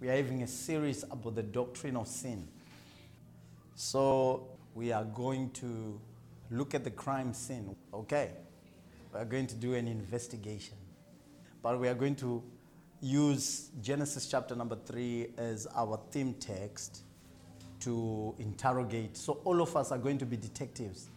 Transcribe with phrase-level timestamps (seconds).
[0.00, 2.48] We are having a series about the doctrine of sin.
[3.74, 6.00] So we are going to
[6.50, 7.76] look at the crime sin.
[7.92, 8.30] Okay.
[9.12, 10.78] We are going to do an investigation.
[11.62, 12.42] But we are going to
[13.02, 17.02] use Genesis chapter number 3 as our theme text
[17.80, 19.18] to interrogate.
[19.18, 21.10] So all of us are going to be detectives.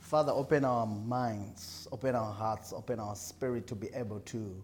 [0.00, 4.62] Father, open our minds, open our hearts, open our spirit to be able to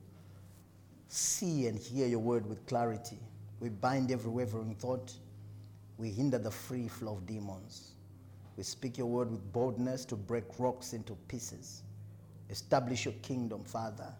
[1.13, 3.19] see and hear your word with clarity.
[3.61, 5.13] We bind every wavering thought.
[5.99, 7.93] We hinder the free flow of demons.
[8.57, 11.83] We speak your word with boldness to break rocks into pieces.
[12.49, 14.13] Establish your kingdom, Father.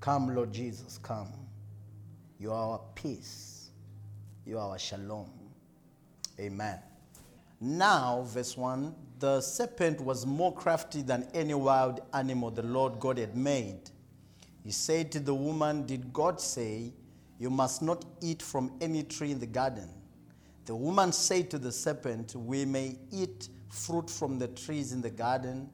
[0.00, 1.32] Come, Lord Jesus, come.
[2.38, 3.70] You are our peace.
[4.46, 5.30] You are our shalom.
[6.38, 6.78] Amen.
[7.60, 13.18] Now, verse 1 the serpent was more crafty than any wild animal the Lord God
[13.18, 13.90] had made.
[14.64, 16.92] He said to the woman, Did God say,
[17.38, 19.88] You must not eat from any tree in the garden?
[20.66, 25.10] The woman said to the serpent, We may eat fruit from the trees in the
[25.10, 25.70] garden,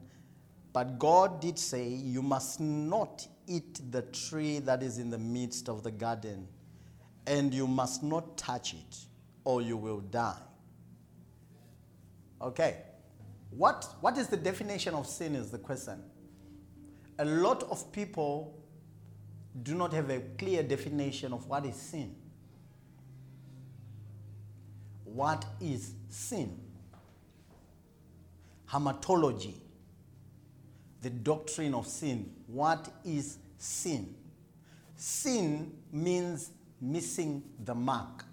[0.71, 5.69] but God did say, You must not eat the tree that is in the midst
[5.69, 6.47] of the garden,
[7.27, 8.97] and you must not touch it,
[9.43, 10.39] or you will die.
[12.41, 12.77] Okay.
[13.49, 16.03] What, what is the definition of sin is the question.
[17.19, 18.53] A lot of people
[19.63, 22.15] do not have a clear definition of what is sin.
[25.05, 26.59] What is sin?
[28.69, 29.55] Hamartology,
[31.01, 32.29] the doctrine of sin.
[32.47, 34.13] What is sin?
[34.97, 38.25] Sin means missing the mark.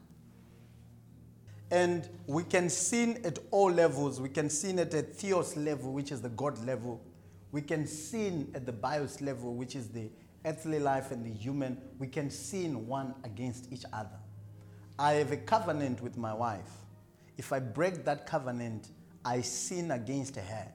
[1.71, 4.21] And we can sin at all levels.
[4.21, 7.01] We can sin at a theos level, which is the God level.
[7.53, 10.11] We can sin at the bios level, which is the
[10.45, 11.79] earthly life and the human.
[11.99, 14.19] We can sin one against each other.
[14.99, 16.71] I have a covenant with my wife.
[17.39, 18.89] If I break that covenant,
[19.25, 20.69] I sin against her.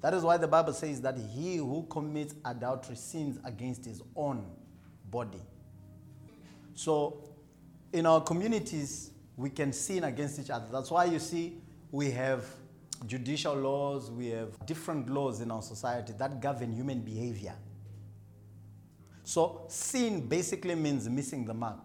[0.00, 4.46] That is why the Bible says that he who commits adultery sins against his own
[5.10, 5.42] body.
[6.74, 7.28] So,
[7.92, 10.66] in our communities, we can sin against each other.
[10.72, 11.58] That's why you see
[11.90, 12.44] we have
[13.06, 17.54] judicial laws, we have different laws in our society that govern human behavior.
[19.30, 21.84] So, sin basically means missing the mark.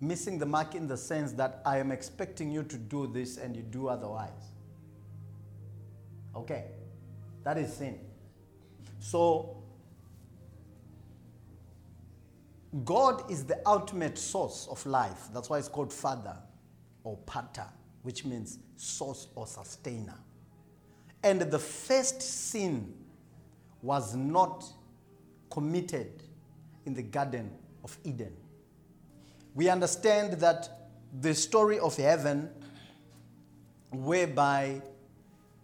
[0.00, 3.56] Missing the mark in the sense that I am expecting you to do this and
[3.56, 4.52] you do otherwise.
[6.36, 6.66] Okay,
[7.42, 7.98] that is sin.
[9.00, 9.56] So,
[12.84, 15.26] God is the ultimate source of life.
[15.34, 16.36] That's why it's called Father
[17.02, 17.66] or Pater,
[18.02, 20.20] which means source or sustainer.
[21.24, 22.94] And the first sin
[23.82, 24.64] was not
[25.50, 26.22] committed
[26.86, 27.50] in the Garden
[27.84, 28.34] of Eden.
[29.54, 32.50] We understand that the story of heaven,
[33.90, 34.82] whereby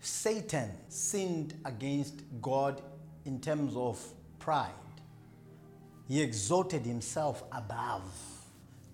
[0.00, 2.82] Satan sinned against God
[3.24, 4.02] in terms of
[4.38, 4.70] pride,
[6.08, 8.02] he exalted himself above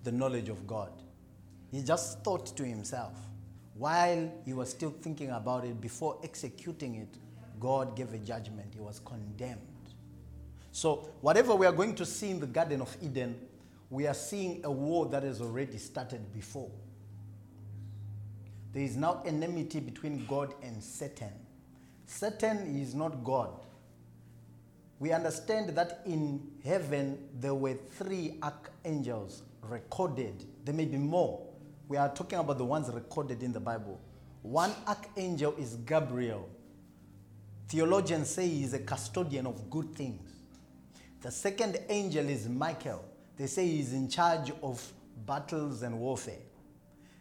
[0.03, 0.91] the knowledge of God.
[1.71, 3.13] He just thought to himself.
[3.75, 7.17] While he was still thinking about it, before executing it,
[7.59, 8.73] God gave a judgment.
[8.73, 9.70] He was condemned.
[10.71, 13.39] So, whatever we are going to see in the Garden of Eden,
[13.89, 16.71] we are seeing a war that has already started before.
[18.73, 21.33] There is now enmity between God and Satan.
[22.05, 23.51] Satan is not God
[25.01, 30.45] we understand that in heaven there were three archangels recorded.
[30.63, 31.41] There may be more.
[31.87, 33.99] We are talking about the ones recorded in the Bible.
[34.43, 36.47] One archangel is Gabriel.
[37.67, 40.21] Theologians say he is a custodian of good things.
[41.21, 43.05] The second angel is Michael.
[43.37, 44.91] They say he is in charge of
[45.25, 46.41] battles and warfare.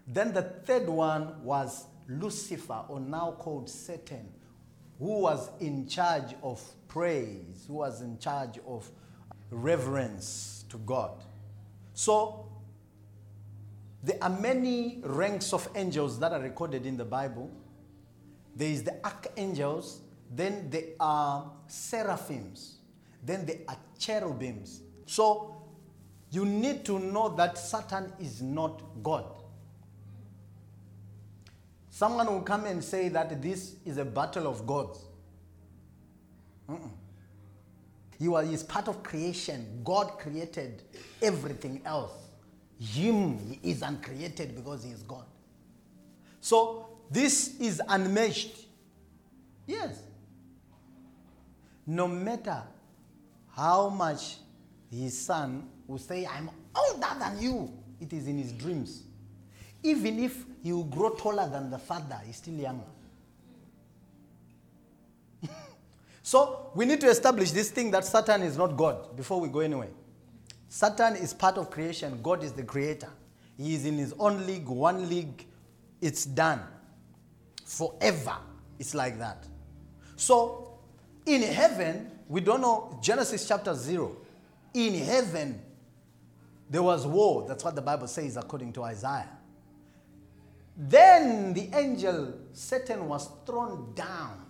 [0.07, 4.29] Then the third one was Lucifer, or now called Satan,
[4.99, 8.91] who was in charge of praise, who was in charge of
[9.51, 11.23] reverence to God.
[11.95, 12.47] So,
[14.03, 17.51] there are many ranks of angels that are recorded in the Bible.
[18.57, 20.01] There is the archangels,
[20.35, 22.80] then there are seraphims,
[23.23, 24.81] then there are cherubims.
[25.07, 25.57] So,
[26.31, 29.25] you need to know that Satan is not God.
[31.91, 35.05] Someone will come and say that this is a battle of gods.
[36.69, 39.81] Are is part of creation.
[39.83, 40.83] God created
[41.21, 42.13] everything else.
[42.79, 45.25] Him he is uncreated because he is God.
[46.41, 48.67] So this is unmatched.
[49.67, 50.03] Yes.
[51.87, 52.63] No matter
[53.57, 54.37] how much
[54.91, 57.73] his son will say, I'm older than you.
[58.01, 59.05] It is in his dreams.
[59.83, 62.85] Even if he will grow taller than the father, he's still younger.
[66.23, 69.61] so we need to establish this thing that Satan is not God before we go
[69.61, 69.91] anywhere.
[70.69, 73.11] Satan is part of creation, God is the creator.
[73.57, 75.47] He is in his own league, one league,
[76.01, 76.61] it's done.
[77.65, 78.37] Forever,
[78.79, 79.47] it's like that.
[80.17, 80.79] So,
[81.27, 84.17] in heaven, we don't know, Genesis chapter 0.
[84.73, 85.61] In heaven,
[86.71, 87.45] there was war.
[87.49, 89.29] That's what the Bible says according to Isaiah.
[90.77, 94.47] Then the angel, Satan, was thrown down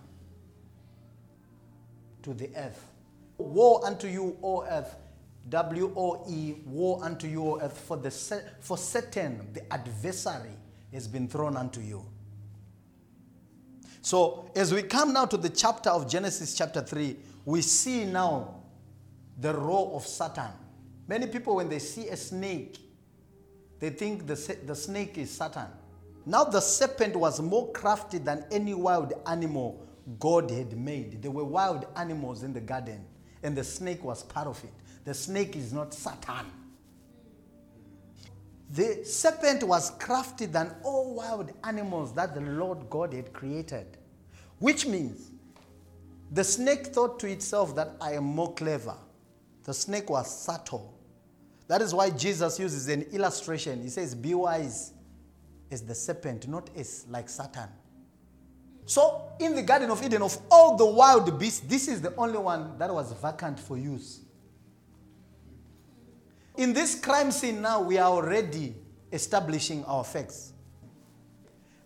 [2.21, 2.85] to the earth.
[3.39, 4.95] Woe unto you, O earth,
[5.49, 8.11] W O E, woe unto you, O earth, for, the,
[8.59, 10.55] for Satan, the adversary,
[10.93, 12.05] has been thrown unto you.
[14.03, 17.15] So, as we come now to the chapter of Genesis, chapter 3,
[17.45, 18.61] we see now
[19.39, 20.51] the role of Satan.
[21.07, 22.77] Many people, when they see a snake,
[23.79, 25.67] they think the, the snake is Satan.
[26.25, 29.85] Now, the serpent was more crafty than any wild animal
[30.19, 31.21] God had made.
[31.21, 33.03] There were wild animals in the garden,
[33.41, 34.73] and the snake was part of it.
[35.03, 36.45] The snake is not Satan.
[38.69, 43.97] The serpent was crafty than all wild animals that the Lord God had created,
[44.59, 45.30] which means
[46.31, 48.95] the snake thought to itself that I am more clever.
[49.65, 50.97] The snake was subtle.
[51.67, 53.81] That is why Jesus uses an illustration.
[53.81, 54.93] He says, Be wise
[55.69, 57.69] as the serpent, not as like Satan.
[58.85, 62.39] So, in the Garden of Eden, of all the wild beasts, this is the only
[62.39, 64.21] one that was vacant for use.
[66.57, 68.75] In this crime scene now, we are already
[69.11, 70.53] establishing our facts.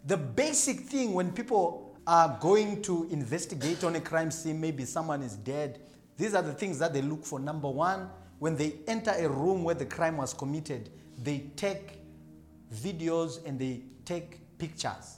[0.06, 5.24] The basic thing when people are going to investigate on a crime scene, maybe someone
[5.24, 5.80] is dead,
[6.18, 7.40] these are the things that they look for.
[7.40, 8.10] Number one,
[8.40, 10.90] when they enter a room where the crime was committed,
[11.22, 12.00] they take
[12.74, 15.18] videos and they take pictures.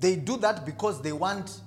[0.00, 1.60] They do that because they want,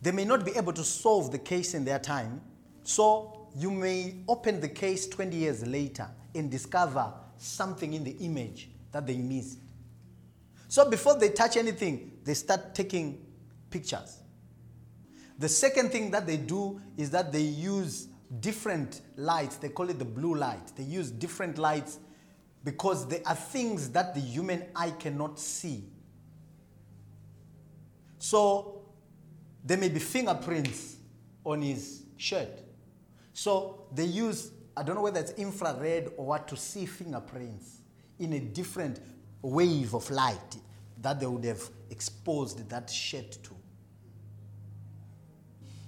[0.00, 2.40] they may not be able to solve the case in their time.
[2.84, 8.70] So you may open the case 20 years later and discover something in the image
[8.92, 9.58] that they missed.
[10.68, 13.20] So before they touch anything, they start taking
[13.70, 14.20] pictures.
[15.36, 18.06] The second thing that they do is that they use
[18.38, 19.56] different lights.
[19.56, 20.76] They call it the blue light.
[20.76, 21.98] They use different lights
[22.62, 25.82] because there are things that the human eye cannot see.
[28.20, 28.82] So
[29.64, 30.98] there may be fingerprints
[31.44, 32.62] on his shirt.
[33.32, 37.78] So they use, I don't know whether it's infrared or what, to see fingerprints
[38.20, 39.00] in a different
[39.42, 40.58] wave of light
[41.02, 43.54] that they would have exposed that shirt to.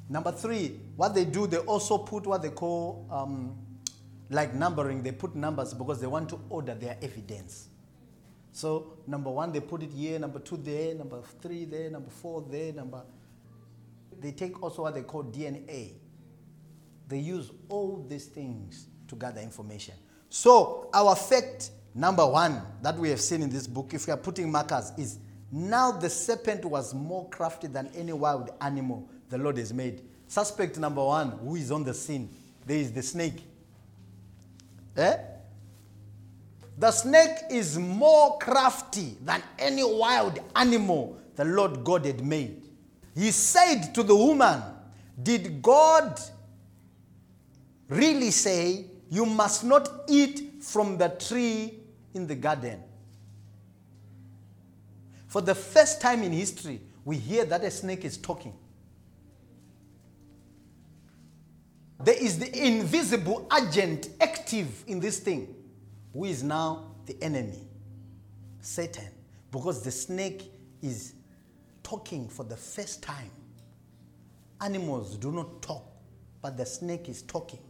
[0.08, 3.56] Number three, what they do, they also put what they call um,
[4.30, 5.02] like numbering.
[5.02, 7.68] They put numbers because they want to order their evidence.
[8.52, 10.18] So number one, they put it here.
[10.18, 10.94] Number two there.
[10.94, 11.90] Number three there.
[11.90, 12.72] Number four there.
[12.72, 13.02] Number.
[14.20, 15.94] They take also what they call DNA.
[17.08, 19.94] They use all these things to gather information.
[20.28, 24.18] So our fact number one that we have seen in this book, if we are
[24.18, 25.18] putting markers, is
[25.52, 30.00] now the serpent was more crafty than any wild animal the Lord has made.
[30.26, 32.30] Suspect number one, who is on the scene?
[32.66, 33.44] There is the snake.
[34.96, 35.16] Eh?
[36.78, 42.62] The snake is more crafty than any wild animal the Lord God had made.
[43.14, 44.62] He said to the woman,
[45.22, 46.18] Did God
[47.90, 51.74] really say, You must not eat from the tree
[52.14, 52.82] in the garden?
[55.32, 58.52] For the first time in history, we hear that a snake is talking.
[62.04, 65.54] There is the invisible agent active in this thing,
[66.12, 67.66] who is now the enemy,
[68.60, 69.08] Satan,
[69.50, 71.14] because the snake is
[71.82, 73.30] talking for the first time.
[74.60, 75.90] Animals do not talk,
[76.42, 77.60] but the snake is talking.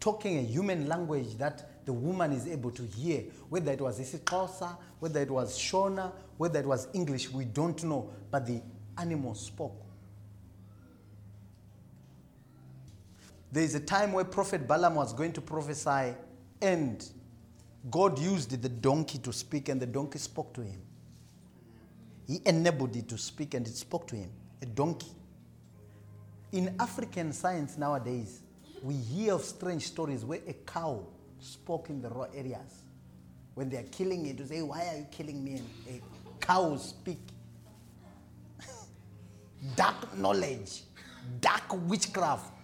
[0.00, 4.76] Talking a human language that the woman is able to hear, whether it was isiXhosa,
[5.00, 8.60] whether it was Shona, whether it was English, we don't know, but the
[8.98, 9.80] animal spoke.
[13.52, 16.14] There is a time where Prophet Balaam was going to prophesy,
[16.60, 17.08] and
[17.90, 20.80] God used the donkey to speak, and the donkey spoke to him.
[22.26, 24.30] He enabled it to speak, and it spoke to him.
[24.62, 25.12] A donkey.
[26.50, 28.40] In African science nowadays,
[28.82, 31.06] we hear of strange stories where a cow
[31.44, 32.82] spoke in the raw areas.
[33.54, 35.56] When they are killing it, to say, Why are you killing me?
[35.56, 37.20] And a cow speak.
[39.76, 40.82] dark knowledge,
[41.40, 42.54] dark witchcraft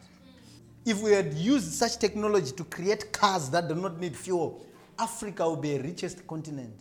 [0.84, 4.66] If we had used such technology to create cars that do not need fuel,
[4.98, 6.74] Africa would be the richest continent.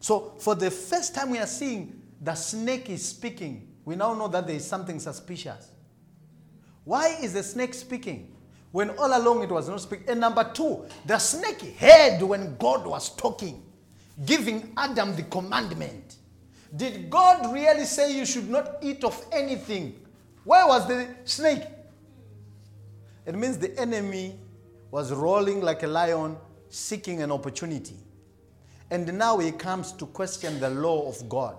[0.00, 3.68] So, for the first time, we are seeing the snake is speaking.
[3.84, 5.70] We now know that there is something suspicious.
[6.84, 8.35] Why is the snake speaking?
[8.72, 10.08] When all along it was not speaking.
[10.08, 13.62] And number two, the snake heard when God was talking,
[14.24, 16.16] giving Adam the commandment.
[16.74, 20.00] Did God really say you should not eat of anything?
[20.44, 21.62] Where was the snake?
[23.24, 24.38] It means the enemy
[24.90, 26.36] was rolling like a lion,
[26.68, 27.96] seeking an opportunity.
[28.90, 31.56] And now he comes to question the law of God.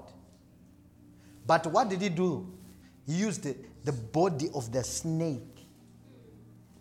[1.46, 2.48] But what did he do?
[3.06, 5.57] He used the, the body of the snake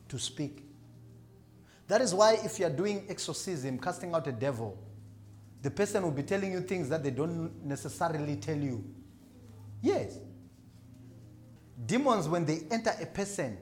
[0.09, 0.63] to speak.
[1.89, 4.77] That is why, if you are doing exorcism, casting out a devil,
[5.63, 8.85] the person will be telling you things that they don't necessarily tell you.
[9.83, 10.19] Yes.
[11.87, 13.59] Demons, when they enter a person,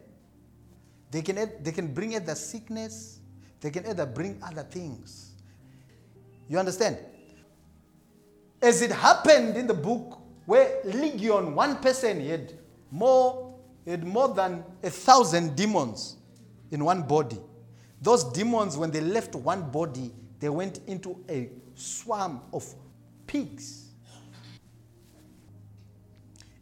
[1.11, 3.21] they can, they can bring either sickness,
[3.61, 5.33] they can either bring other things.
[6.49, 6.99] You understand?
[8.61, 12.55] As it happened in the book where Legion, one person had
[12.91, 13.55] more,
[13.87, 16.17] had more than a thousand demons
[16.71, 17.39] in one body.
[18.01, 22.67] Those demons, when they left one body, they went into a swarm of
[23.27, 23.89] pigs.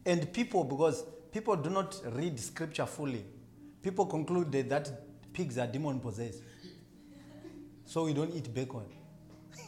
[0.05, 3.25] And people, because people do not read scripture fully,
[3.83, 4.91] people concluded that
[5.33, 6.43] pigs are demon possessed.
[7.85, 8.85] So we don't eat bacon.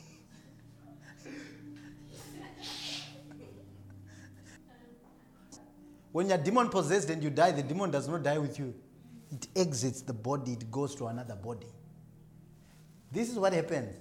[6.12, 8.74] when you're demon possessed and you die, the demon does not die with you.
[9.34, 11.66] It exits the body, it goes to another body.
[13.10, 13.96] This is what happens.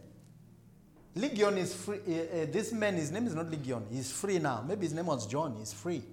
[1.16, 2.00] Legion is free.
[2.08, 3.84] Uh, uh, this man, his name is not Legion.
[3.92, 4.64] He's free now.
[4.68, 5.56] Maybe his name was John.
[5.58, 6.04] He's free.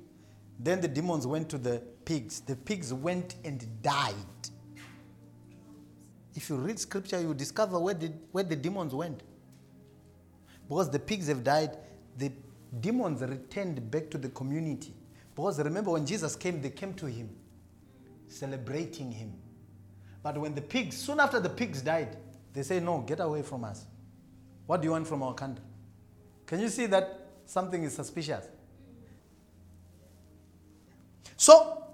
[0.58, 2.40] Then the demons went to the pigs.
[2.40, 4.14] The pigs went and died.
[6.34, 9.22] If you read scripture, you discover where the, where the demons went.
[10.68, 11.76] Because the pigs have died,
[12.16, 12.30] the
[12.80, 14.94] demons returned back to the community.
[15.34, 17.30] Because remember, when Jesus came, they came to him,
[18.30, 19.32] celebrating him.
[20.22, 22.16] But when the pigs, soon after the pigs died,
[22.52, 23.86] they say, No, get away from us.
[24.66, 25.64] What do you want from our country?
[26.46, 28.46] Can you see that something is suspicious?
[31.36, 31.84] So,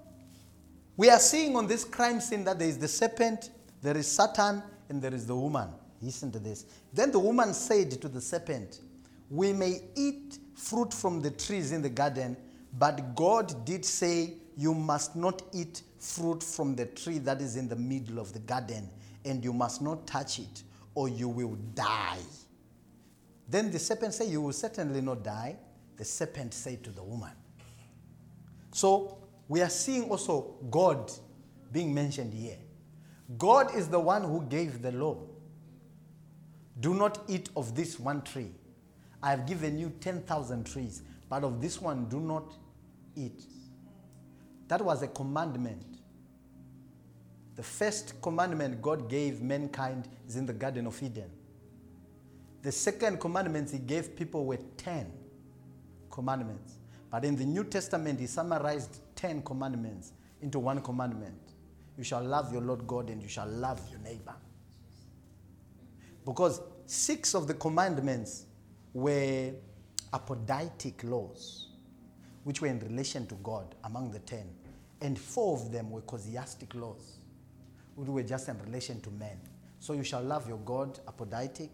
[0.97, 3.51] we are seeing on this crime scene that there is the serpent,
[3.81, 5.69] there is Satan, and there is the woman.
[6.01, 6.65] Listen to this.
[6.93, 8.81] Then the woman said to the serpent,
[9.29, 12.35] We may eat fruit from the trees in the garden,
[12.77, 17.69] but God did say, You must not eat fruit from the tree that is in
[17.69, 18.89] the middle of the garden,
[19.23, 20.63] and you must not touch it,
[20.95, 22.17] or you will die.
[23.47, 25.57] Then the serpent said, You will certainly not die.
[25.95, 27.31] The serpent said to the woman.
[28.73, 31.11] So we are seeing also God
[31.71, 32.57] being mentioned here.
[33.37, 35.17] God is the one who gave the law.
[36.79, 38.51] Do not eat of this one tree.
[39.21, 42.53] I have given you 10,000 trees, but of this one do not
[43.15, 43.43] eat.
[44.67, 45.85] That was a commandment.
[47.55, 51.29] The first commandment God gave mankind is in the Garden of Eden.
[52.61, 55.11] The second commandments he gave people were 10
[56.11, 56.73] commandments.
[57.09, 61.39] But in the New Testament, he summarized 10 commandments into one commandment.
[61.97, 64.35] You shall love your Lord God and you shall love your neighbor.
[66.25, 68.45] Because six of the commandments
[68.93, 69.53] were
[70.11, 71.66] apodictic laws,
[72.47, 74.39] which were in relation to God among the 10.
[75.01, 77.17] And four of them were casuistic laws,
[77.95, 79.37] which were just in relation to men.
[79.79, 81.67] So you shall love your God, apodictic,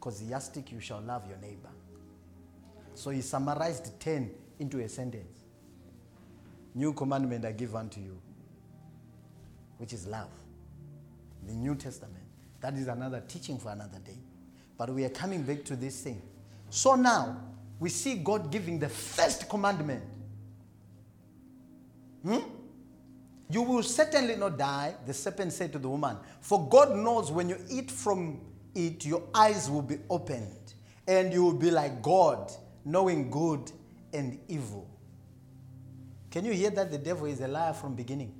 [0.00, 1.68] casuistic, you shall love your neighbor.
[2.94, 5.44] So he summarized 10 into a sentence.
[6.74, 8.20] New commandment I give unto you,
[9.76, 10.32] which is love.
[11.46, 12.24] The New Testament.
[12.60, 14.18] That is another teaching for another day.
[14.76, 16.20] But we are coming back to this thing.
[16.70, 17.36] So now,
[17.78, 20.02] we see God giving the first commandment.
[22.22, 22.38] Hmm?
[23.50, 26.16] You will certainly not die, the serpent said to the woman.
[26.40, 28.40] For God knows when you eat from
[28.74, 30.74] it, your eyes will be opened,
[31.06, 32.52] and you will be like God,
[32.84, 33.72] knowing good
[34.12, 34.88] and evil.
[36.30, 38.34] Can you hear that the devil is a liar from beginning?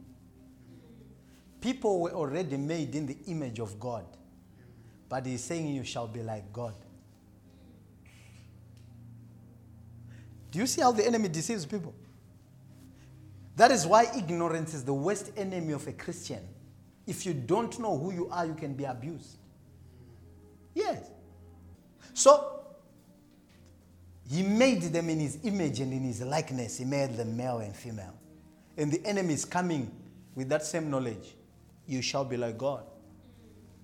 [1.61, 4.04] People were already made in the image of God.
[5.09, 6.75] But he's saying you shall be like God.
[10.50, 11.95] Do you see how the enemy deceives people?
[13.57, 16.47] That is why ignorance is the worst enemy of a Christian.
[17.07, 19.37] If you don't know who you are, you can be abused.
[20.75, 21.11] Yes.
[22.14, 22.61] So,
[24.31, 26.78] he made them in his image and in his likeness.
[26.78, 28.14] He made them male and female.
[28.76, 29.90] And the enemy is coming
[30.35, 31.35] with that same knowledge
[31.88, 32.85] you shall be like God.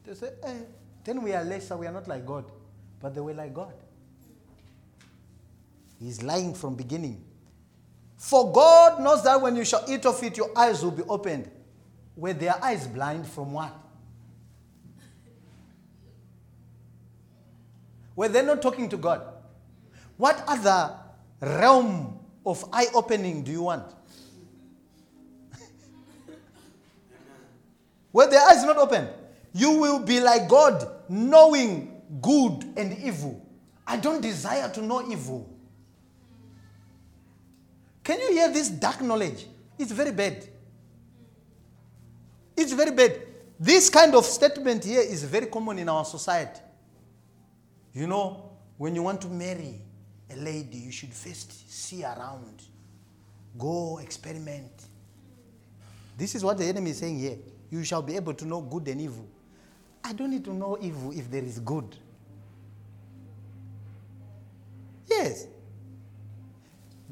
[0.05, 0.61] They say, eh,
[1.03, 2.45] then we are lesser, we are not like God.
[3.01, 3.73] But they were like God.
[5.99, 7.25] He's lying from beginning.
[8.17, 11.51] For God knows that when you shall eat of it, your eyes will be opened.
[12.17, 13.75] Were their eyes blind from what?
[18.17, 19.23] Were they not talking to God?
[20.17, 20.97] What other
[21.41, 23.85] realm of eye opening do you want?
[28.13, 29.09] Were their eyes not open?
[29.53, 33.45] You will be like God, knowing good and evil.
[33.87, 35.54] I don't desire to know evil.
[38.05, 39.47] Can you hear this dark knowledge?
[39.79, 40.47] It's very bad.
[42.57, 43.21] It's very bad.
[43.59, 46.61] This kind of statement here is very common in our society.
[47.95, 49.81] You know, when you want to marry
[50.31, 52.63] a lady, you should first see around,
[53.59, 54.87] go experiment.
[56.19, 57.39] This is what the enemy is saying here.
[57.71, 59.27] You shall be able to know good and evil.
[60.05, 61.97] I don't need to know evil if there is good.
[65.09, 65.47] Yes.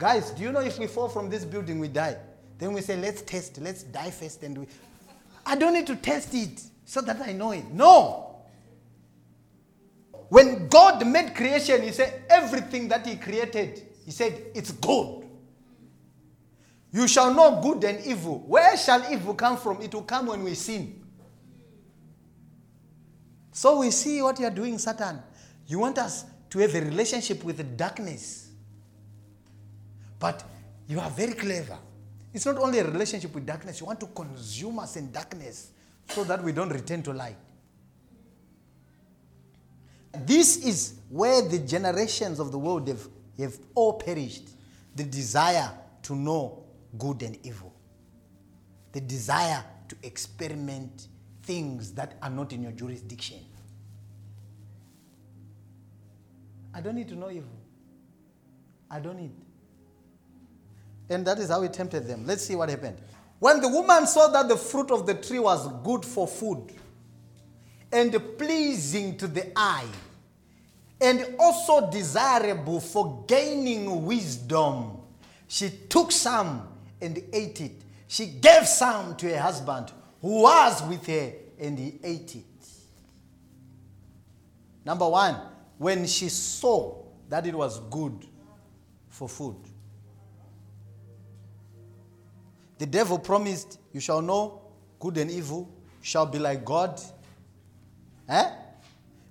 [0.03, 2.17] Guys, do you know if we fall from this building, we die?
[2.59, 4.43] Then we say, let's test, let's die first.
[4.43, 4.67] And we...
[5.47, 7.71] I don't need to test it so that I know it.
[7.71, 8.41] No.
[10.29, 15.25] When God made creation, He said, everything that He created, He said, it's good.
[16.91, 18.41] You shall know good and evil.
[18.41, 19.81] Where shall evil come from?
[19.83, 21.01] It will come when we sin.
[23.53, 25.23] So we see what you are doing, Satan.
[25.69, 28.49] You want us to have a relationship with darkness.
[30.23, 30.45] But
[30.87, 31.77] you are very clever.
[32.33, 35.73] It's not only a relationship with darkness, you want to consume us in darkness
[36.11, 37.37] so that we don't return to light.
[40.25, 44.51] This is where the generations of the world have, have all perished.
[44.95, 46.63] The desire to know
[46.97, 47.75] good and evil,
[48.93, 51.09] the desire to experiment
[51.43, 53.39] things that are not in your jurisdiction.
[56.73, 57.59] I don't need to know evil.
[58.89, 59.33] I don't need.
[61.09, 62.27] And that is how he tempted them.
[62.27, 62.99] Let's see what happened.
[63.39, 66.73] When the woman saw that the fruit of the tree was good for food
[67.91, 69.89] and pleasing to the eye,
[71.01, 74.99] and also desirable for gaining wisdom,
[75.49, 76.69] she took some
[77.01, 77.83] and ate it.
[78.07, 82.45] She gave some to her husband who was with her, and he ate it.
[84.85, 85.37] Number one,
[85.79, 88.27] when she saw that it was good
[89.09, 89.57] for food.
[92.83, 94.61] The devil promised, You shall know
[94.99, 97.01] good and evil, shall be like God.
[98.29, 98.51] Eh?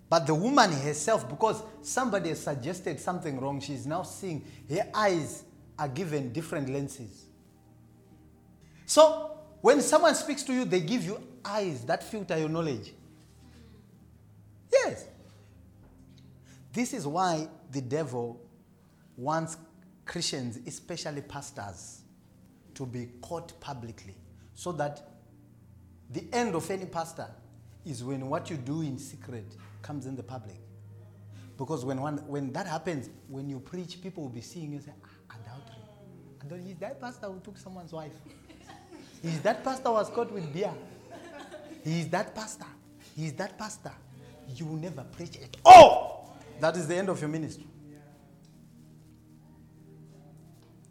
[0.10, 5.44] But the woman herself, because somebody has suggested something wrong, she's now seeing her eyes
[5.78, 7.26] are given different lenses.
[8.86, 12.94] So, when someone speaks to you, they give you eyes that filter your knowledge.
[14.72, 15.08] Yes.
[16.72, 18.40] This is why the devil
[19.18, 19.58] wants
[20.06, 22.01] Christians, especially pastors,
[22.76, 24.16] to be caught publicly
[24.54, 25.02] so that
[26.12, 27.28] the end of any pastor
[27.86, 30.58] is when what you do in secret comes in the public.
[31.58, 34.92] Because when, one, when that happens, when you preach, people will be seeing you say,
[35.04, 35.76] ah, adultery.
[36.42, 36.68] Adultery.
[36.68, 38.14] He's that pastor who took someone's wife.
[39.22, 40.74] He's that pastor was caught with beer.
[41.84, 42.66] He's that pastor.
[43.16, 43.92] He's that pastor.
[44.56, 45.58] You will never preach it.
[45.64, 46.30] Oh!
[46.60, 47.68] That is the end of your ministry.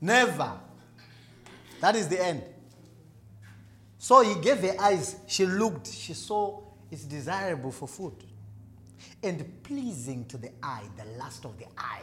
[0.01, 0.59] Never.
[1.81, 2.43] That is the end.
[3.99, 5.16] So he gave her eyes.
[5.27, 5.88] She looked.
[5.88, 8.14] She saw it's desirable for food
[9.23, 12.03] and pleasing to the eye, the lust of the eye.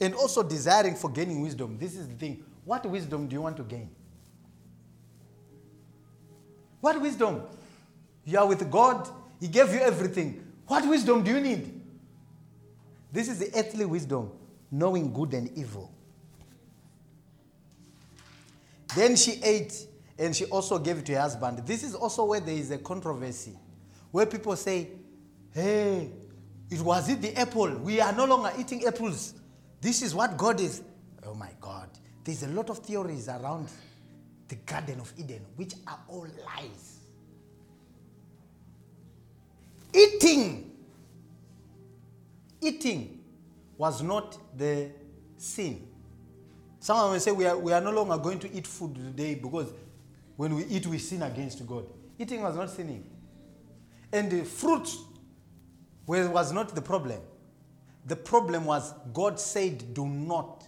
[0.00, 1.78] And also desiring for gaining wisdom.
[1.78, 2.44] This is the thing.
[2.64, 3.90] What wisdom do you want to gain?
[6.80, 7.42] What wisdom?
[8.24, 9.08] You are with God,
[9.40, 10.42] He gave you everything.
[10.66, 11.80] What wisdom do you need?
[13.12, 14.32] This is the earthly wisdom,
[14.70, 15.93] knowing good and evil.
[18.94, 19.86] Then she ate
[20.18, 21.66] and she also gave it to her husband.
[21.66, 23.56] This is also where there is a controversy,
[24.10, 24.88] where people say,
[25.52, 26.10] hey,
[26.70, 27.70] it was it the apple?
[27.78, 29.34] We are no longer eating apples.
[29.80, 30.82] This is what God is.
[31.26, 31.88] Oh my God.
[32.22, 33.68] There's a lot of theories around
[34.48, 36.98] the Garden of Eden, which are all lies.
[39.92, 40.72] Eating,
[42.60, 43.20] eating
[43.76, 44.90] was not the
[45.36, 45.86] sin.
[46.84, 49.72] Someone will say we are, we are no longer going to eat food today because
[50.36, 51.86] when we eat, we sin against God.
[52.18, 53.02] Eating was not sinning.
[54.12, 54.94] And the fruit
[56.06, 57.22] was not the problem.
[58.04, 60.62] The problem was God said, do not.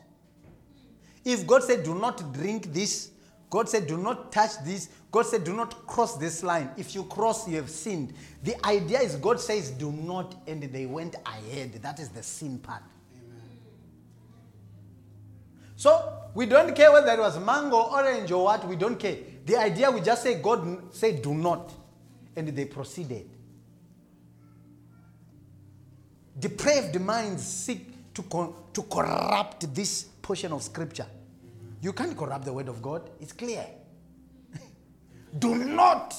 [1.22, 3.10] If God said, do not drink this,
[3.48, 4.88] God said, Do not touch this.
[5.12, 6.70] God said, Do not cross this line.
[6.76, 8.12] If you cross, you have sinned.
[8.42, 11.74] The idea is God says, Do not, and they went ahead.
[11.80, 12.82] That is the sin part.
[15.76, 19.16] So we don't care whether it was mango, orange, or what, we don't care.
[19.44, 21.72] The idea we just say, God said, Do not.
[22.34, 23.28] And they proceeded.
[26.38, 31.06] Depraved minds seek to, co- to corrupt this portion of scripture.
[31.80, 33.64] You can't corrupt the word of God, it's clear.
[35.38, 36.14] Do not.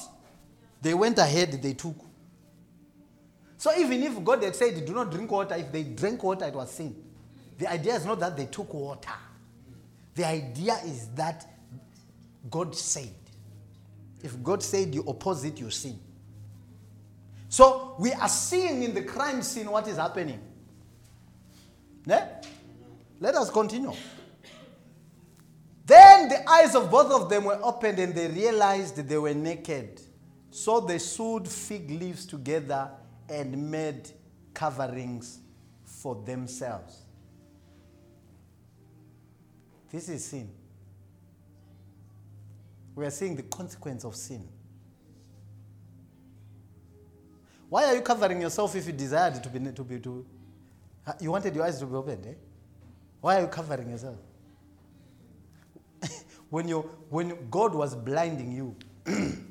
[0.80, 1.96] They went ahead, they took.
[3.56, 6.54] So even if God had said, do not drink water, if they drank water, it
[6.54, 6.94] was sin.
[7.58, 9.10] The idea is not that they took water.
[10.18, 11.46] The idea is that
[12.50, 13.14] God said.
[14.20, 15.96] If God said you oppose it, you sin.
[17.48, 20.40] So we are seeing in the crime scene what is happening.
[22.04, 22.18] Ne?
[23.20, 23.92] Let us continue.
[25.86, 30.00] Then the eyes of both of them were opened and they realized they were naked.
[30.50, 32.90] So they sewed fig leaves together
[33.28, 34.10] and made
[34.52, 35.38] coverings
[35.84, 37.02] for themselves.
[39.90, 40.50] This is sin.
[42.94, 44.48] We are seeing the consequence of sin.
[47.68, 50.26] Why are you covering yourself if you desired to be to be to
[51.20, 52.34] you wanted your eyes to be opened, eh?
[53.20, 54.16] Why are you covering yourself?
[56.50, 58.76] when you when God was blinding you,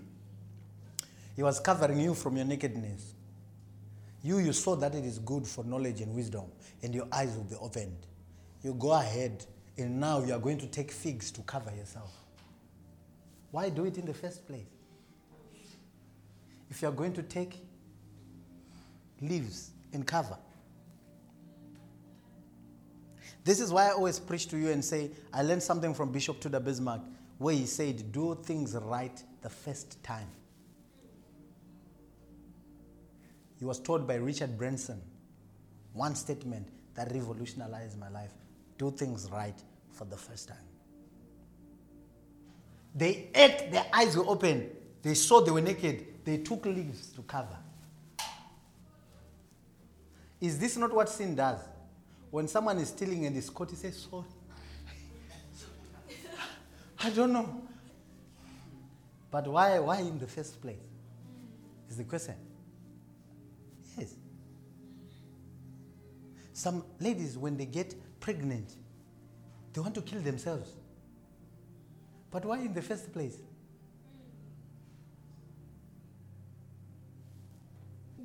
[1.36, 3.13] He was covering you from your nakedness.
[4.23, 6.45] You you saw that it is good for knowledge and wisdom,
[6.82, 7.97] and your eyes will be opened.
[8.63, 9.45] You go ahead,
[9.77, 12.11] and now you are going to take figs to cover yourself.
[13.51, 14.65] Why do it in the first place?
[16.69, 17.59] If you are going to take
[19.21, 20.37] leaves and cover.
[23.43, 26.41] This is why I always preach to you and say, I learned something from Bishop
[26.41, 27.01] Tudor Bismark,
[27.37, 30.27] where he said, Do things right the first time.
[33.57, 35.01] He was told by Richard Branson
[35.93, 38.33] one statement that revolutionized my life
[38.77, 39.57] do things right
[39.91, 40.57] for the first time.
[42.95, 44.69] They ate, their eyes were open,
[45.01, 47.57] they saw they were naked, they took leaves to cover.
[50.39, 51.59] Is this not what sin does?
[52.29, 54.25] When someone is stealing and is caught, he says, Sorry.
[56.99, 57.61] I don't know.
[59.31, 60.77] But why, why in the first place?
[61.89, 62.35] Is the question.
[63.97, 64.15] Yes.
[66.53, 67.95] Some ladies, when they get
[68.27, 68.75] pregnant,
[69.71, 70.69] they want to kill themselves.
[72.29, 73.37] But why in the first place?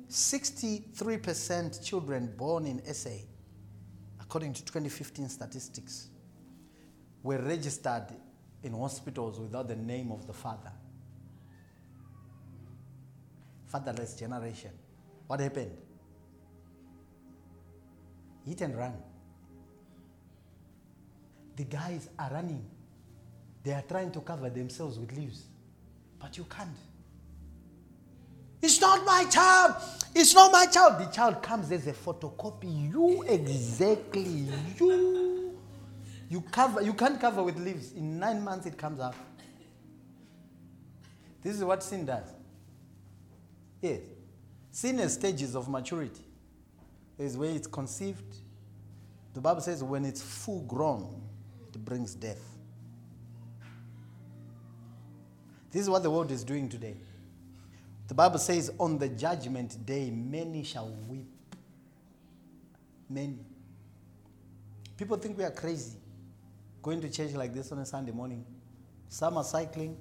[0.09, 3.11] Sixty-three percent children born in SA,
[4.19, 6.09] according to 2015 statistics,
[7.23, 8.07] were registered
[8.61, 10.73] in hospitals without the name of the father.
[13.67, 14.71] Fatherless generation.
[15.27, 15.77] What happened?
[18.45, 19.12] Hit and run.
[21.55, 22.65] The guys are running.
[23.63, 25.43] They are trying to cover themselves with leaves.
[26.19, 26.69] But you can't.
[28.61, 29.75] It's not my child.
[30.15, 30.99] It's not my child.
[30.99, 32.91] The child comes as a photocopy.
[32.91, 34.47] You exactly.
[34.79, 35.57] You.
[36.29, 36.81] You cover.
[36.81, 37.91] You can't cover with leaves.
[37.91, 39.15] In nine months, it comes out.
[41.41, 42.27] This is what sin does.
[43.81, 43.99] Yes.
[44.71, 46.23] Sin has stages of maturity.
[47.17, 48.37] There's where it's conceived.
[49.33, 51.21] The Bible says when it's full grown,
[51.75, 52.41] it brings death.
[55.71, 56.95] This is what the world is doing today.
[58.07, 61.27] The Bible says, on the judgment day, many shall weep.
[63.09, 63.39] Many.
[64.97, 65.97] People think we are crazy
[66.83, 68.45] going to church like this on a Sunday morning.
[69.07, 69.97] Some are cycling,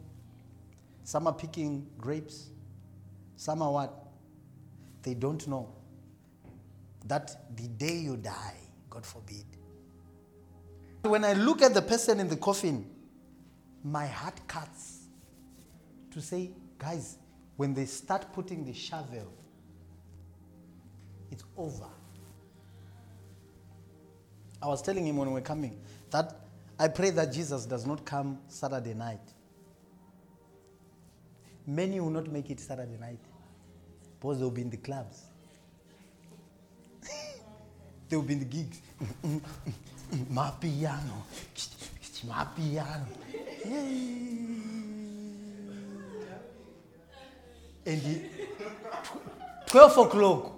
[1.04, 2.50] some are picking grapes,
[3.36, 4.06] some are what?
[5.02, 5.72] They don't know
[7.06, 8.56] that the day you die,
[8.90, 9.44] God forbid.
[11.02, 12.88] When I look at the person in the coffin,
[13.84, 15.00] my heart cuts
[16.12, 17.18] to say, guys,
[17.56, 19.32] when they start putting the shovel,
[21.30, 21.86] it's over.
[24.62, 26.36] I was telling him when we were coming that
[26.78, 29.20] I pray that Jesus does not come Saturday night.
[31.66, 33.18] Many will not make it Saturday night
[34.20, 35.22] because they'll be in the clubs.
[38.08, 38.80] they'll be in the gigs.
[40.30, 41.26] my piano.
[42.26, 43.06] My piano.
[47.84, 48.20] And the
[49.66, 50.52] 12 o'clock,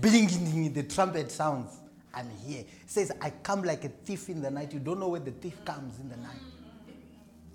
[0.00, 1.70] blinking, the trumpet sounds.
[2.12, 2.60] I'm here.
[2.60, 4.72] It says, I come like a thief in the night.
[4.72, 6.40] You don't know where the thief comes in the night.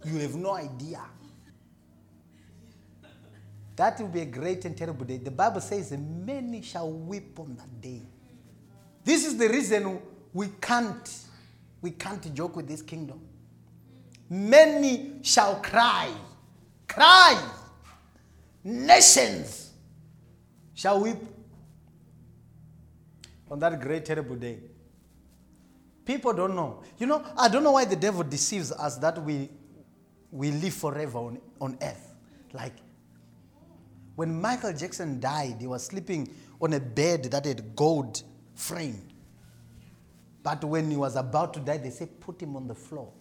[0.05, 1.01] You have no idea.
[3.75, 5.17] That will be a great and terrible day.
[5.17, 8.01] The Bible says, Many shall weep on that day.
[9.03, 9.99] This is the reason
[10.33, 11.09] we can't,
[11.81, 13.21] we can't joke with this kingdom.
[14.29, 16.09] Many shall cry,
[16.87, 17.41] cry.
[18.63, 19.71] Nations
[20.73, 21.17] shall weep
[23.49, 24.59] on that great, terrible day.
[26.05, 26.81] People don't know.
[26.97, 29.49] You know, I don't know why the devil deceives us that we,
[30.31, 32.13] we live forever on, on earth.
[32.53, 32.73] Like,
[34.15, 38.23] when Michael Jackson died, he was sleeping on a bed that had gold
[38.55, 39.01] frame.
[40.43, 43.11] But when he was about to die, they said, put him on the floor.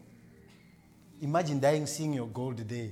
[1.21, 2.89] Imagine dying, seeing your gold there.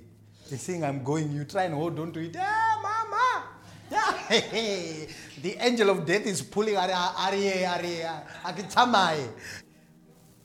[0.49, 1.33] They're saying, I'm going.
[1.33, 2.35] You try and hold on to it.
[2.35, 3.45] Yeah, mama.
[3.91, 4.13] Yeah.
[5.43, 6.75] the angel of death is pulling.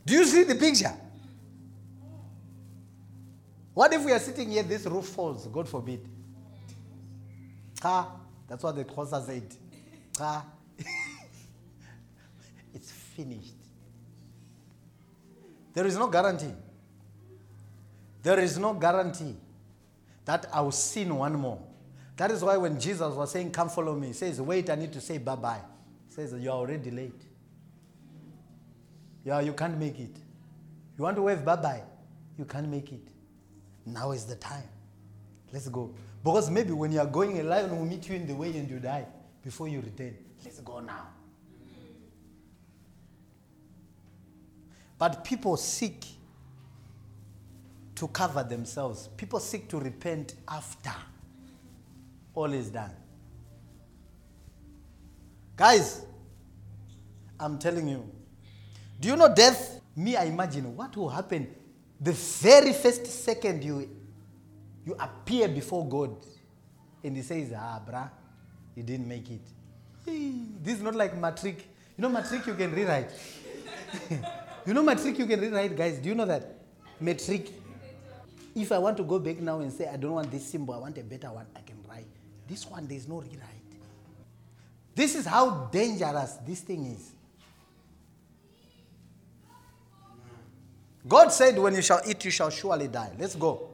[0.06, 0.94] Do you see the picture?
[3.74, 6.08] What if we are sitting here, this roof falls, God forbid?
[7.82, 8.12] Cha,
[8.48, 9.56] that's what the Xhosa said.
[10.16, 10.46] Cha.
[12.74, 13.63] it's finished.
[15.74, 16.54] There is no guarantee.
[18.22, 19.36] There is no guarantee
[20.26, 21.60] that I will sin one more.
[22.16, 24.94] That is why when Jesus was saying, Come follow me, he says, Wait, I need
[24.94, 25.62] to say bye bye.
[26.08, 27.22] He says, You are already late.
[29.26, 30.16] Yeah, you can't make it.
[30.98, 31.82] You want to wave bye bye,
[32.38, 33.08] you can't make it.
[33.86, 34.70] Now is the time.
[35.52, 35.94] Let's go.
[36.24, 38.70] Because maybe when you are going, a lion will meet you in the way and
[38.70, 39.06] you die
[39.44, 40.16] before you return.
[40.44, 41.08] Let's go now.
[45.04, 46.06] But people seek
[47.96, 49.10] to cover themselves.
[49.18, 50.94] People seek to repent after
[52.34, 52.94] all is done.
[55.58, 56.06] Guys,
[57.38, 58.10] I'm telling you,
[58.98, 59.82] do you know death?
[59.94, 61.54] Me, I imagine what will happen
[62.00, 63.90] the very first second you,
[64.86, 66.16] you appear before God
[67.04, 68.10] and He says, Ah, brah,
[68.74, 69.42] you didn't make it.
[70.64, 71.58] This is not like matric.
[71.98, 73.12] You know, matric you can rewrite.
[74.66, 75.98] you know, matric you can rewrite, guys.
[75.98, 76.58] Do you know that?
[77.00, 77.50] Matric.
[78.56, 80.78] If I want to go back now and say, I don't want this symbol, I
[80.78, 82.06] want a better one, I can write.
[82.48, 83.64] This one, there's no rewrite.
[84.96, 87.12] This is how dangerous this thing is.
[91.08, 93.12] God said, When you shall eat, you shall surely die.
[93.18, 93.70] Let's go.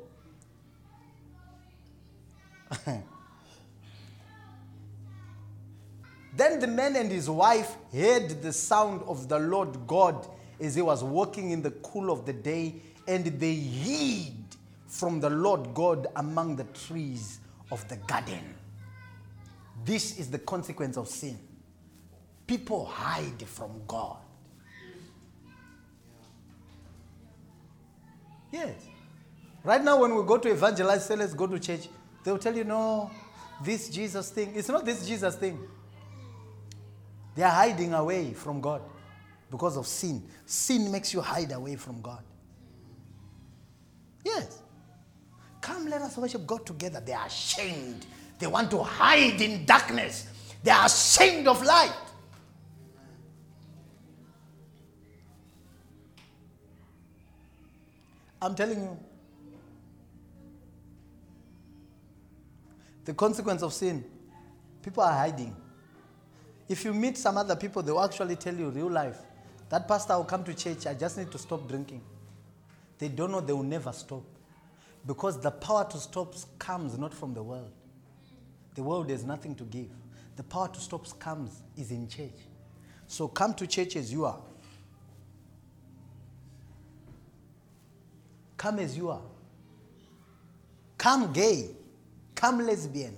[2.86, 3.04] then
[6.60, 10.28] the man and his wife heard the sound of the Lord God
[10.60, 12.76] as he was walking in the cool of the day,
[13.08, 14.34] and they hid
[14.88, 17.39] from the Lord God among the trees
[17.72, 18.56] of the garden.
[19.86, 21.39] This is the consequence of sin.
[22.45, 24.17] People hide from God.
[28.52, 28.74] Yes.
[29.63, 31.88] Right now, when we go to evangelize, say, let's go to church,
[32.24, 33.12] they'll tell you, no,
[33.63, 34.54] this Jesus thing.
[34.56, 35.60] It's not this Jesus thing.
[37.36, 38.82] They are hiding away from God
[39.50, 40.24] because of sin.
[40.46, 42.24] Sin makes you hide away from God.
[44.24, 44.62] Yes.
[45.62, 47.02] Come, let us worship God together.
[47.06, 48.06] They are ashamed.
[48.38, 50.28] They want to hide in darkness.
[50.64, 51.94] They are ashamed of light.
[58.42, 58.98] I'm telling you.
[63.06, 64.06] The consequence of sin,
[64.84, 65.56] people are hiding.
[66.68, 69.18] If you meet some other people, they will actually tell you real life.
[69.70, 72.02] That pastor will come to church, I just need to stop drinking.
[72.98, 74.24] They don't know they will never stop.
[75.06, 77.72] Because the power to stop comes not from the world.
[78.76, 79.90] The world has nothing to give.
[80.36, 82.32] The power to stop comes is in church.
[83.08, 84.40] So come to church as you are.
[88.58, 89.22] Come as you are.
[90.98, 91.70] Come gay.
[92.36, 93.16] Come lesbian.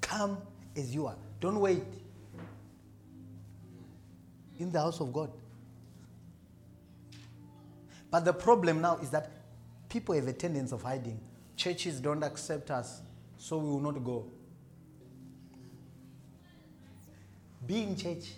[0.00, 0.38] Come
[0.76, 1.16] as you are.
[1.40, 1.84] Don't wait.
[4.58, 5.30] In the house of God.
[8.12, 9.30] But the problem now is that
[9.88, 11.18] people have a tendency of hiding.
[11.56, 13.00] Churches don't accept us,
[13.38, 14.26] so we will not go.
[17.66, 18.32] Be in church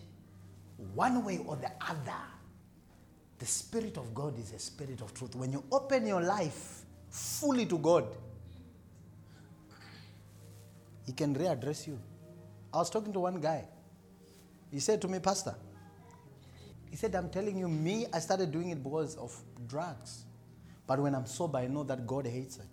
[0.94, 2.22] one way or the other.
[3.40, 5.34] The Spirit of God is a spirit of truth.
[5.34, 8.06] When you open your life fully to God,
[11.04, 11.98] He can readdress you.
[12.72, 13.64] I was talking to one guy.
[14.70, 15.56] He said to me, Pastor,
[16.94, 20.26] he said, I'm telling you, me, I started doing it because of drugs.
[20.86, 22.66] But when I'm sober, I know that God hates it.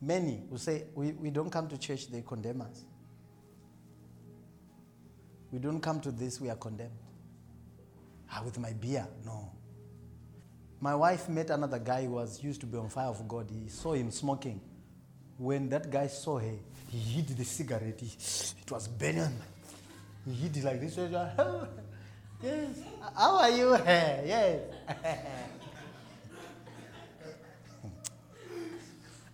[0.00, 2.84] Many will say, we, we don't come to church, they condemn us.
[5.50, 6.92] We don't come to this, we are condemned.
[8.30, 9.50] Ah, with my beer, no.
[10.80, 13.50] My wife met another guy who was used to be on fire of God.
[13.50, 14.60] He saw him smoking.
[15.36, 16.54] When that guy saw her,
[16.92, 17.98] he hid the cigarette.
[18.00, 18.16] He-
[18.62, 19.36] It was burning.
[20.28, 20.98] He it like this.
[20.98, 21.68] "Oh,
[22.42, 22.70] yes.
[23.16, 23.72] How are you?
[23.86, 24.60] yes.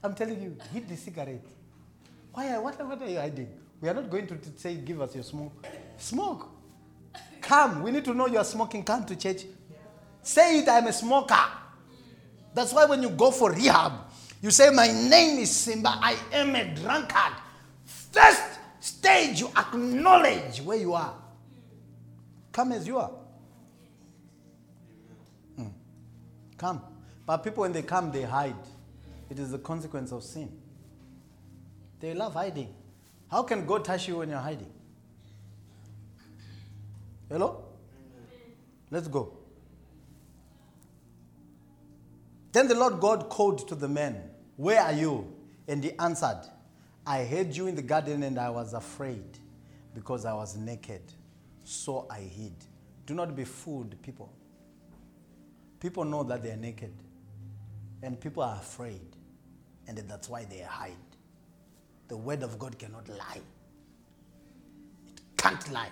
[0.05, 1.45] I'm telling you, hid the cigarette.
[2.33, 2.49] Why?
[2.51, 3.49] Uh, what, what are you hiding?
[3.81, 5.67] We are not going to say, give us your smoke.
[5.97, 6.49] Smoke.
[7.41, 7.83] Come.
[7.83, 8.85] We need to know you are smoking.
[8.85, 9.45] Come to church.
[10.23, 11.35] Say it, I'm a smoker.
[12.55, 13.93] That's why when you go for rehab,
[14.41, 17.33] you say, My name is Simba, I am a drunkard.
[17.85, 18.52] First
[19.03, 21.15] stage, you acknowledge where you are.
[22.53, 23.11] Come as you are.
[25.57, 25.69] Hmm.
[26.57, 26.83] Come.
[27.27, 28.55] But people, when they come, they hide.
[29.29, 30.51] It is the consequence of sin.
[32.01, 32.75] They love hiding.
[33.31, 34.71] How can God touch you when you're hiding?
[37.29, 37.65] Hello?
[38.91, 39.33] Let's go.
[42.53, 44.23] Then the Lord God called to the man,
[44.57, 45.33] Where are you?
[45.67, 46.43] And he answered,
[47.07, 49.39] I heard you in the garden and I was afraid
[49.95, 51.03] because I was naked.
[51.65, 52.55] So I hid.
[53.07, 54.33] Do not be fooled, people.
[55.81, 56.93] People know that they are naked.
[58.03, 59.01] And people are afraid.
[59.89, 60.93] And that's why they hide.
[62.09, 63.41] The word of God cannot lie.
[65.07, 65.91] It can't lie.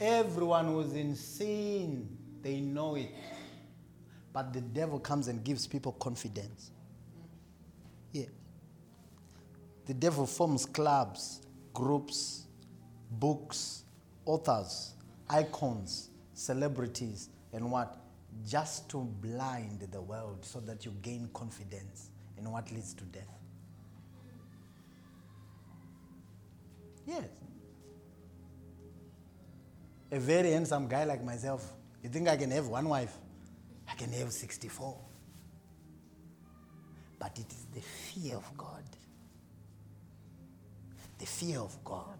[0.00, 2.08] Everyone who's in sin,
[2.42, 3.10] they know it.
[4.32, 6.70] But the devil comes and gives people confidence.
[8.12, 8.24] Yeah.
[9.86, 11.40] The devil forms clubs,
[11.74, 12.46] groups,
[13.10, 13.82] books,
[14.24, 14.94] authors,
[15.28, 17.98] icons, celebrities, and what?
[18.46, 23.28] Just to blind the world so that you gain confidence in what leads to death.
[27.06, 27.24] Yes.
[30.10, 33.16] A very handsome guy like myself, you think I can have one wife?
[33.88, 34.96] I can have 64.
[37.18, 38.82] But it is the fear of God.
[41.22, 42.18] The fear of God.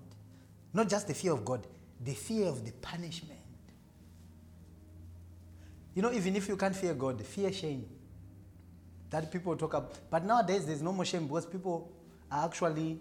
[0.72, 1.66] Not just the fear of God,
[2.00, 3.40] the fear of the punishment.
[5.92, 7.84] You know, even if you can't fear God, the fear shame.
[9.10, 9.98] That people talk about.
[10.08, 11.90] But nowadays, there's no more shame because people
[12.30, 13.00] are actually,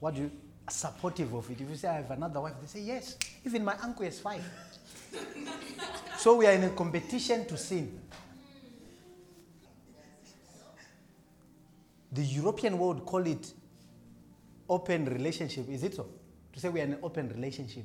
[0.00, 0.30] what do you,
[0.70, 1.60] supportive of it.
[1.60, 3.18] If you say, I have another wife, they say, yes.
[3.44, 4.42] Even my uncle has five.
[6.16, 8.00] so we are in a competition to sin.
[12.10, 13.52] The European world call it
[14.70, 15.68] open relationship.
[15.68, 16.06] Is it so?
[16.52, 17.84] To say we are in an open relationship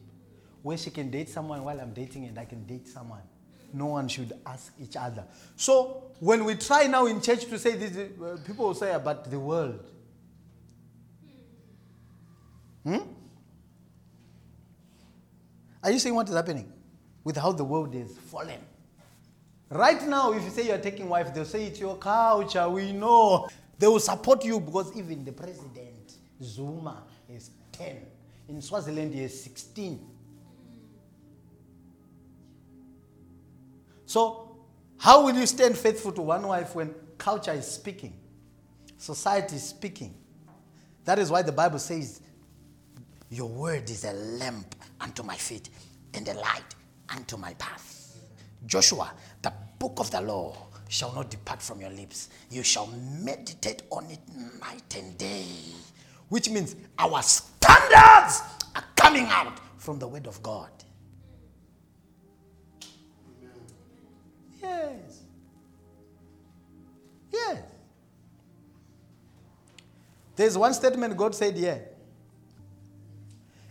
[0.62, 3.22] where she can date someone while I'm dating and I can date someone.
[3.74, 5.26] No one should ask each other.
[5.56, 9.30] So when we try now in church to say this, uh, people will say about
[9.30, 9.84] the world.
[12.84, 13.00] Hmm?
[15.84, 16.72] Are you seeing what is happening
[17.24, 18.60] with how the world is fallen?
[19.70, 23.48] Right now, if you say you're taking wife, they'll say it's your culture, we know.
[23.78, 25.95] They will support you because even the president,
[26.42, 27.98] Zuma, is 10.
[28.50, 30.00] In Swaziland, he is 16.
[34.06, 34.58] So,
[34.98, 38.14] how will you stand faithful to one wife when culture is speaking?
[38.98, 40.16] Society is speaking.
[41.04, 42.22] That is why the Bible says,
[43.30, 45.70] Your word is a lamp unto my feet
[46.14, 46.76] and a light
[47.10, 48.18] unto my path.
[48.66, 50.56] Joshua, the book of the law
[50.88, 52.30] shall not depart from your lips.
[52.50, 52.88] You shall
[53.22, 54.20] meditate on it
[54.60, 55.46] night and day.
[56.30, 58.42] Which means our standards
[58.76, 60.70] are coming out from the word of God.
[64.62, 65.22] Yes.
[67.32, 67.62] Yes.
[70.36, 71.82] There's one statement God said here.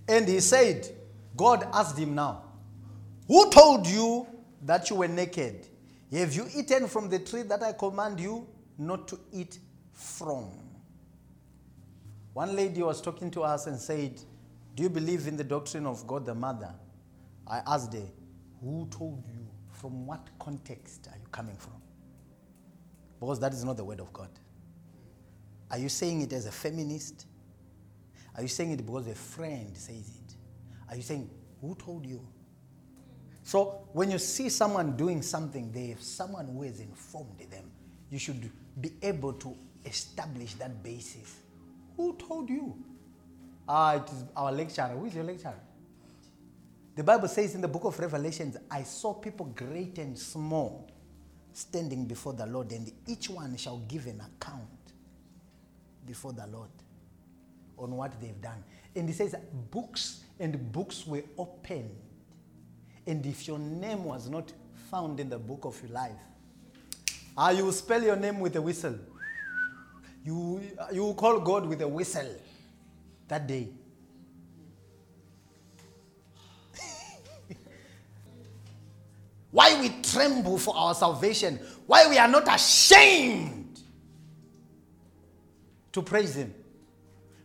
[0.08, 0.88] And he said,
[1.36, 2.42] God asked him now,
[3.26, 4.26] Who told you
[4.62, 5.66] that you were naked?
[6.12, 8.46] Have you eaten from the tree that I command you
[8.78, 9.58] not to eat
[9.92, 10.63] from?
[12.34, 14.20] One lady was talking to us and said,
[14.74, 16.74] Do you believe in the doctrine of God the Mother?
[17.46, 18.06] I asked her,
[18.60, 19.46] Who told you?
[19.70, 21.80] From what context are you coming from?
[23.20, 24.30] Because that is not the word of God.
[25.70, 27.26] Are you saying it as a feminist?
[28.36, 30.34] Are you saying it because a friend says it?
[30.90, 31.30] Are you saying,
[31.60, 32.26] Who told you?
[33.44, 37.70] So when you see someone doing something, they have someone who has informed them.
[38.10, 38.50] You should
[38.80, 39.54] be able to
[39.84, 41.43] establish that basis.
[41.96, 42.74] Who told you?
[43.68, 44.88] Ah, it is our lecturer.
[44.88, 45.58] Who is your lecturer?
[46.96, 50.88] The Bible says in the book of Revelations, I saw people great and small
[51.52, 54.62] standing before the Lord, and each one shall give an account
[56.06, 56.70] before the Lord
[57.78, 58.62] on what they've done.
[58.94, 59.34] And he says,
[59.70, 61.90] books and books were opened,
[63.06, 64.52] And if your name was not
[64.90, 66.12] found in the book of your life,
[67.36, 68.98] ah, you will spell your name with a whistle.
[70.24, 70.62] You,
[70.92, 72.34] you call God with a whistle
[73.28, 73.68] that day.
[79.50, 83.80] Why we tremble for our salvation, why we are not ashamed
[85.92, 86.54] to praise Him.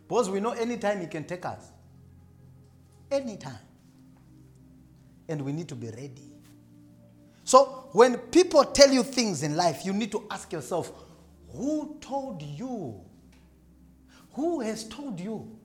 [0.08, 1.70] Because we know anytime He can take us.
[3.10, 3.58] Anytime.
[5.28, 6.32] And we need to be ready.
[7.44, 10.92] So when people tell you things in life, you need to ask yourself,
[11.52, 13.00] who told you?
[14.32, 15.56] Who has told you?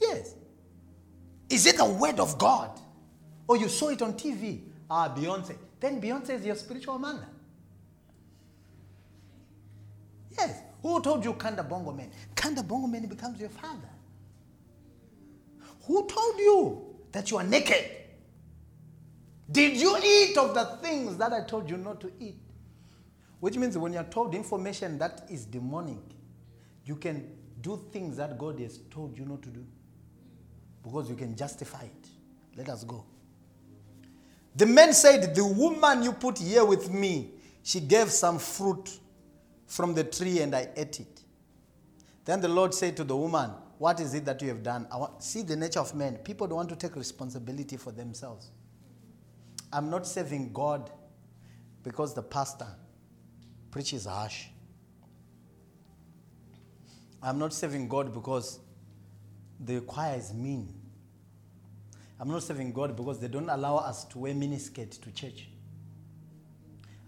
[0.00, 0.34] Yes.
[1.50, 2.78] Is it the word of God?
[3.46, 4.62] Or you saw it on TV?
[4.90, 5.56] Ah, Beyonce.
[5.80, 7.26] Then Beyonce is your spiritual mother.
[10.36, 10.62] Yes.
[10.82, 12.10] Who told you Kanda Bongo Man?
[12.34, 13.88] Kanda Bongo Man becomes your father.
[15.86, 17.84] Who told you that you are naked?
[19.50, 22.36] Did you eat of the things that I told you not to eat?
[23.40, 25.98] Which means when you're told information that is demonic,
[26.84, 27.30] you can
[27.60, 29.64] do things that God has told you not to do
[30.82, 32.08] because you can justify it.
[32.56, 33.04] Let us go.
[34.56, 37.30] The man said, The woman you put here with me,
[37.62, 38.98] she gave some fruit
[39.66, 41.20] from the tree and I ate it.
[42.24, 44.88] Then the Lord said to the woman, What is it that you have done?
[44.90, 46.16] I want, see the nature of men.
[46.16, 48.50] People don't want to take responsibility for themselves.
[49.72, 50.90] I'm not serving God
[51.84, 52.66] because the pastor
[53.70, 54.46] preaches harsh.
[57.22, 58.60] I'm not serving God because
[59.60, 60.72] the choir is mean.
[62.20, 65.48] I'm not serving God because they don't allow us to wear miniskirt to church.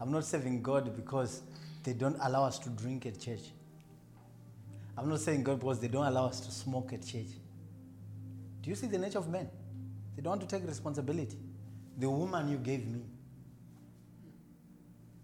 [0.01, 1.43] I'm not serving God because
[1.83, 3.51] they don't allow us to drink at church.
[4.97, 7.29] I'm not serving God because they don't allow us to smoke at church.
[8.63, 9.49] Do you see the nature of men?
[10.17, 11.39] They don't want to take responsibility.
[11.99, 13.01] The woman you gave me.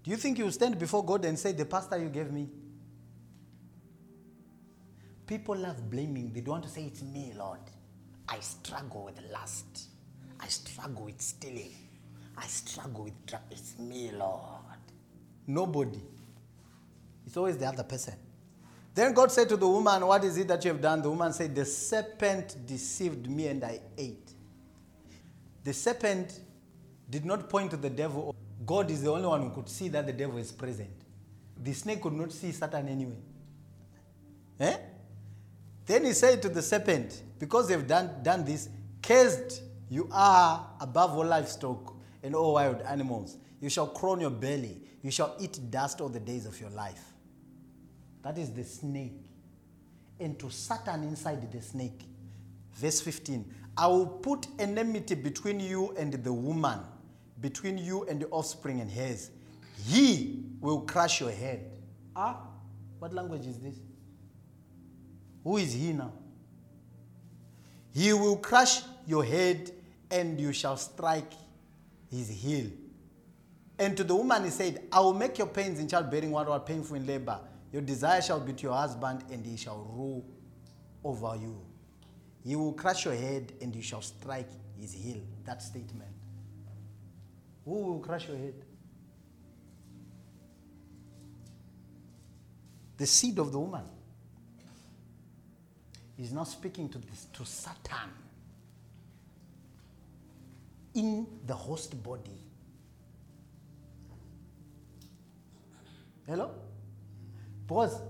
[0.07, 2.49] Do you think you stand before God and say, The pastor you gave me?
[5.27, 6.33] People love blaming.
[6.33, 7.59] They don't want to say, It's me, Lord.
[8.29, 9.89] I struggle with lust.
[10.39, 11.73] I struggle with stealing.
[12.39, 13.47] I struggle with drugs.
[13.51, 14.79] It's me, Lord.
[15.45, 16.01] Nobody.
[17.27, 18.15] It's always the other person.
[18.95, 21.03] Then God said to the woman, What is it that you have done?
[21.03, 24.31] The woman said, The serpent deceived me and I ate.
[25.65, 26.39] The serpent
[27.11, 28.36] did not point to the devil.
[28.67, 30.91] God is the only one who could see that the devil is present.
[31.63, 33.19] The snake could not see Satan anyway.
[34.61, 34.77] Eh?
[35.87, 38.69] Then he said to the serpent, Because they've done, done this,
[39.01, 43.37] cursed you are above all livestock and all wild animals.
[43.61, 44.81] You shall crawl on your belly.
[45.03, 47.03] You shall eat dust all the days of your life.
[48.23, 49.21] That is the snake.
[50.19, 52.03] And to Satan inside the snake.
[52.75, 53.45] Verse 15
[53.79, 56.81] I will put enmity between you and the woman,
[57.41, 59.31] between you and the offspring and his.
[59.87, 61.71] He will crush your head.
[62.15, 62.41] Ah,
[62.99, 63.77] what language is this?
[65.45, 66.13] Who is he now?
[67.93, 69.71] He will crush your head
[70.11, 71.33] and you shall strike
[72.11, 72.67] his heel.
[73.79, 76.61] And to the woman he said, I will make your pains in childbearing what are
[76.61, 77.39] painful in labor.
[77.73, 80.25] Your desire shall be to your husband, and he shall rule
[81.05, 81.61] over you.
[82.45, 84.49] He will crush your head, and you shall strike
[84.81, 85.21] his heel.
[85.45, 86.11] That statement.
[87.67, 88.55] Who will crush your head?
[92.97, 93.85] The seed of the woman.
[96.17, 98.09] He's not speaking to this to Satan
[100.95, 102.41] in the host body.
[106.27, 106.53] Hello?
[107.67, 108.01] Because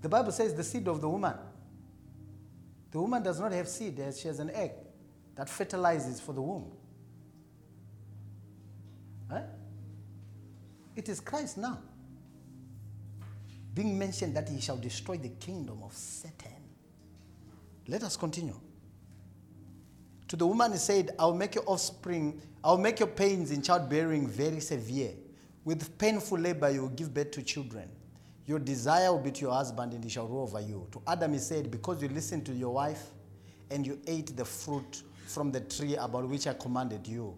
[0.00, 1.34] the Bible says the seed of the woman.
[2.90, 4.72] The woman does not have seed, she has an egg
[5.36, 6.72] that fertilizes for the womb.
[10.96, 11.78] It is Christ now
[13.74, 16.52] being mentioned that he shall destroy the kingdom of Satan.
[17.86, 18.58] Let us continue.
[20.28, 24.28] To the woman he said, I'll make your offspring, I'll make your pains in childbearing
[24.28, 25.12] very severe.
[25.64, 27.88] With painful labor you will give birth to children.
[28.46, 30.86] Your desire will be to your husband, and he shall rule over you.
[30.92, 33.02] To Adam he said, Because you listened to your wife
[33.70, 37.36] and you ate the fruit from the tree about which I commanded you,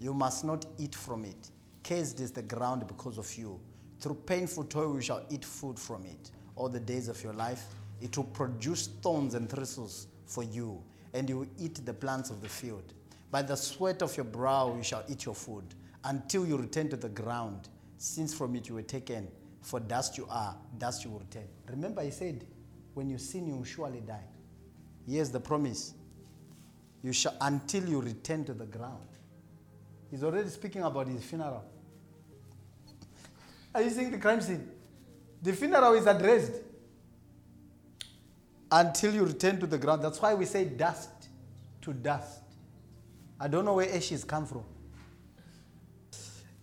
[0.00, 1.50] you must not eat from it.
[1.84, 3.60] Cursed is the ground because of you.
[4.00, 7.64] Through painful toil you shall eat food from it all the days of your life.
[8.00, 10.82] It will produce thorns and thistles for you,
[11.12, 12.94] and you will eat the plants of the field.
[13.30, 15.64] By the sweat of your brow you shall eat your food,
[16.04, 17.68] until you return to the ground,
[17.98, 19.28] since from it you were taken.
[19.62, 21.48] For dust you are, dust you will return.
[21.68, 22.44] Remember, he said,
[22.94, 24.24] when you sin, you will surely die.
[25.06, 25.94] Here's the promise
[27.02, 29.08] You shall until you return to the ground.
[30.10, 31.64] He's already speaking about his funeral.
[33.74, 34.70] Are you seeing the crime scene?
[35.42, 36.52] The funeral is addressed
[38.70, 40.02] until you return to the ground.
[40.02, 41.10] That's why we say dust
[41.82, 42.42] to dust.
[43.38, 44.64] I don't know where ashes come from.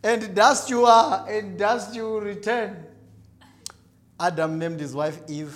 [0.03, 2.85] And dust you are, and dust you return.
[4.19, 5.55] Adam named his wife Eve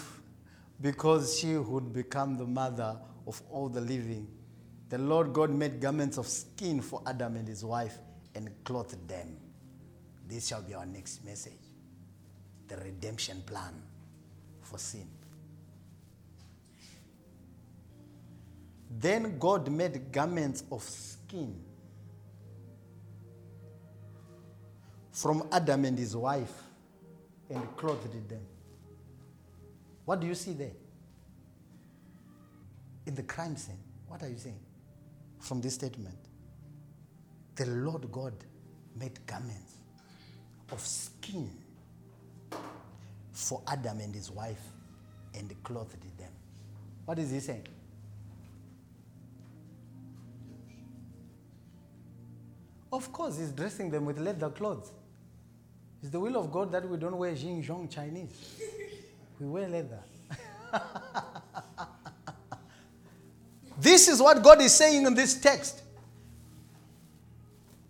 [0.81, 4.27] because she would become the mother of all the living.
[4.89, 7.97] The Lord God made garments of skin for Adam and his wife
[8.35, 9.37] and clothed them.
[10.27, 11.53] This shall be our next message
[12.67, 13.73] the redemption plan
[14.61, 15.07] for sin.
[18.99, 21.61] Then God made garments of skin
[25.11, 26.53] from Adam and his wife
[27.49, 28.41] and clothed them.
[30.05, 30.71] What do you see there?
[33.05, 34.59] In the crime scene, what are you saying
[35.39, 36.17] from this statement?
[37.55, 38.33] The Lord God
[38.95, 39.74] made garments
[40.71, 41.49] of skin
[43.31, 44.61] for Adam and his wife
[45.33, 46.31] and clothed them.
[47.05, 47.67] What is he saying?
[52.91, 54.91] Of course, he's dressing them with leather clothes.
[56.01, 58.29] It's the will of God that we don't wear Xinjiang Chinese.
[59.37, 59.99] We wear leather.
[63.81, 65.81] this is what God is saying in this text.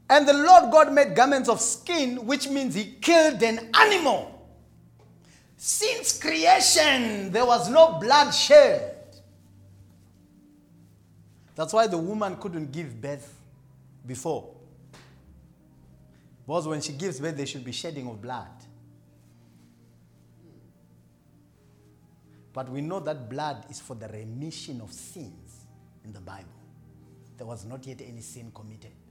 [0.09, 4.31] And the Lord God made garments of skin, which means he killed an animal.
[5.57, 8.91] Since creation, there was no blood shed.
[11.55, 13.33] That's why the woman couldn't give birth
[14.05, 14.53] before.
[16.45, 18.47] Because when she gives birth, there should be shedding of blood.
[22.53, 25.65] But we know that blood is for the remission of sins
[26.05, 26.45] in the Bible.
[27.37, 29.04] There was not yet any sin committed, it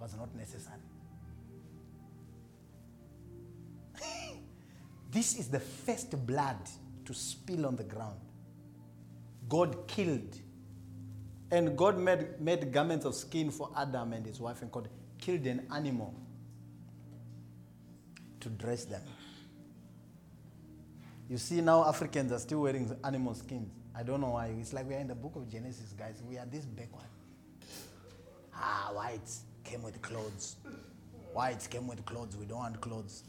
[0.00, 0.80] was not necessary.
[5.10, 6.56] this is the first blood
[7.04, 8.20] to spill on the ground.
[9.48, 10.38] God killed.
[11.50, 14.88] And God made, made garments of skin for Adam and his wife and called
[15.18, 16.14] killed an animal
[18.38, 19.02] to dress them.
[21.28, 23.68] You see, now Africans are still wearing animal skins.
[23.94, 24.46] I don't know why.
[24.46, 26.22] It's like we are in the book of Genesis, guys.
[26.26, 27.04] We are this backward.
[28.54, 30.56] Ah, whites came with clothes.
[31.32, 32.36] Whites came with clothes.
[32.36, 33.24] We don't want clothes.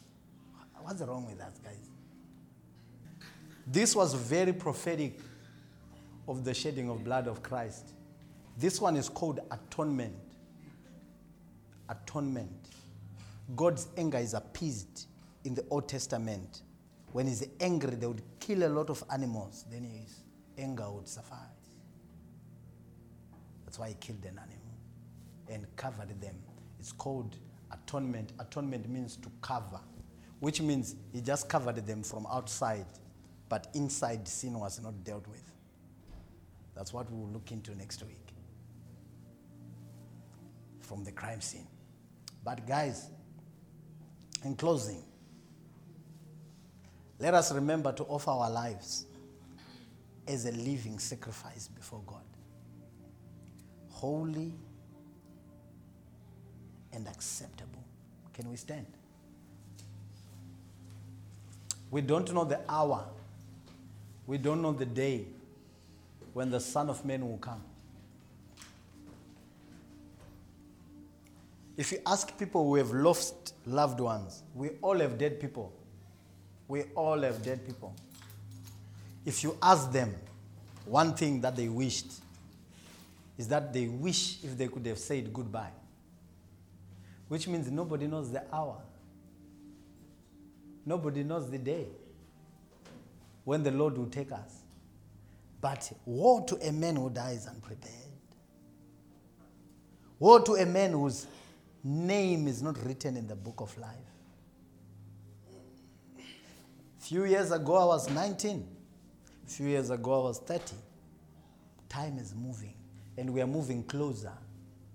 [0.82, 1.90] What's wrong with us, guys?
[3.68, 5.20] This was very prophetic
[6.28, 7.90] of the shedding of blood of Christ.
[8.58, 10.16] This one is called atonement
[11.92, 12.70] atonement.
[13.56, 15.08] God's anger is appeased
[15.44, 16.62] in the Old Testament.
[17.12, 20.22] When he's angry, they would kill a lot of animals, then his
[20.58, 21.38] anger would suffice.
[23.66, 24.61] That's why he killed an animal
[25.52, 26.36] and covered them.
[26.80, 27.38] It's called
[27.72, 28.34] atonement.
[28.40, 29.80] Atonement means to cover,
[30.40, 32.86] which means he just covered them from outside,
[33.50, 35.52] but inside sin was not dealt with.
[36.76, 38.18] That's what we'll look into next week
[40.80, 41.68] from the crime scene.
[42.44, 43.10] But, guys,
[44.44, 45.04] in closing,
[47.20, 49.06] let us remember to offer our lives
[50.28, 52.24] as a living sacrifice before God.
[53.90, 54.54] Holy
[56.94, 57.84] and acceptable.
[58.34, 58.86] Can we stand?
[61.90, 63.06] We don't know the hour,
[64.26, 65.26] we don't know the day
[66.34, 67.62] when the Son of Man will come.
[71.78, 75.74] If you ask people who have lost loved ones, we all have dead people.
[76.68, 77.94] We all have dead people.
[79.26, 80.16] If you ask them
[80.86, 82.12] one thing that they wished,
[83.38, 85.72] is that they wish if they could have said goodbye.
[87.32, 88.76] Which means nobody knows the hour.
[90.86, 91.86] Nobody knows the day
[93.46, 94.64] when the Lord will take us.
[95.62, 98.12] But woe to a man who dies unprepared.
[100.20, 101.26] Woe to a man whose
[101.86, 103.96] name is not written in the book of life.
[107.00, 108.68] Few years ago, I was 19.
[109.48, 110.76] A few years ago, I was 30.
[111.88, 112.74] Time is moving,
[113.18, 114.34] and we are moving closer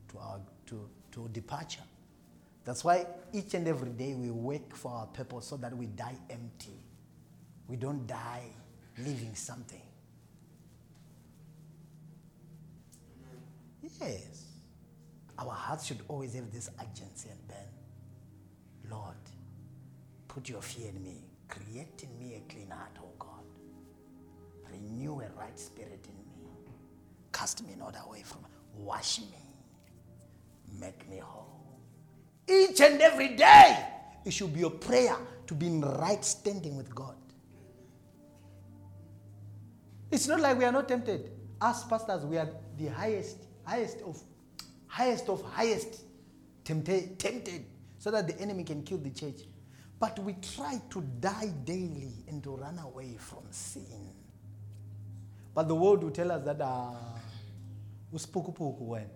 [0.08, 1.80] to our to, to departure.
[2.66, 6.16] That's why each and every day we work for our purpose so that we die
[6.30, 6.80] empty.
[7.68, 8.44] We don't die
[8.98, 9.82] leaving something.
[14.00, 14.44] Yes.
[15.38, 18.02] Our hearts should always have this urgency and burn.
[18.90, 19.16] Lord,
[20.28, 21.24] put your fear in me.
[21.48, 23.44] Create in me a clean heart, O God.
[24.72, 26.40] Renew a right spirit in me.
[27.32, 28.40] cast me not away from
[28.76, 29.38] wash me,
[30.80, 31.55] make me whole.
[32.48, 33.84] Each and every day,
[34.24, 35.16] it should be a prayer
[35.46, 37.16] to be in right standing with God.
[40.10, 41.32] It's not like we are not tempted.
[41.60, 44.20] As pastors, we are the highest, highest of,
[44.86, 46.02] highest of highest
[46.64, 47.64] tempted, tempted,
[47.98, 49.40] so that the enemy can kill the church.
[49.98, 54.12] But we try to die daily and to run away from sin.
[55.54, 56.90] But the world will tell us that uh,
[58.10, 59.06] when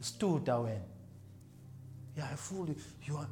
[0.00, 0.80] stuta when
[2.16, 2.76] yeah I fool you.
[3.04, 3.26] You are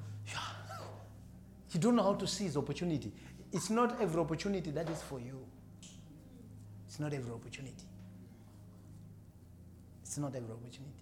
[1.73, 3.13] you don't know how to seize opportunity.
[3.53, 5.39] It's not every opportunity that is for you.
[6.87, 7.85] It's not every opportunity.
[10.03, 10.95] It's not every opportunity.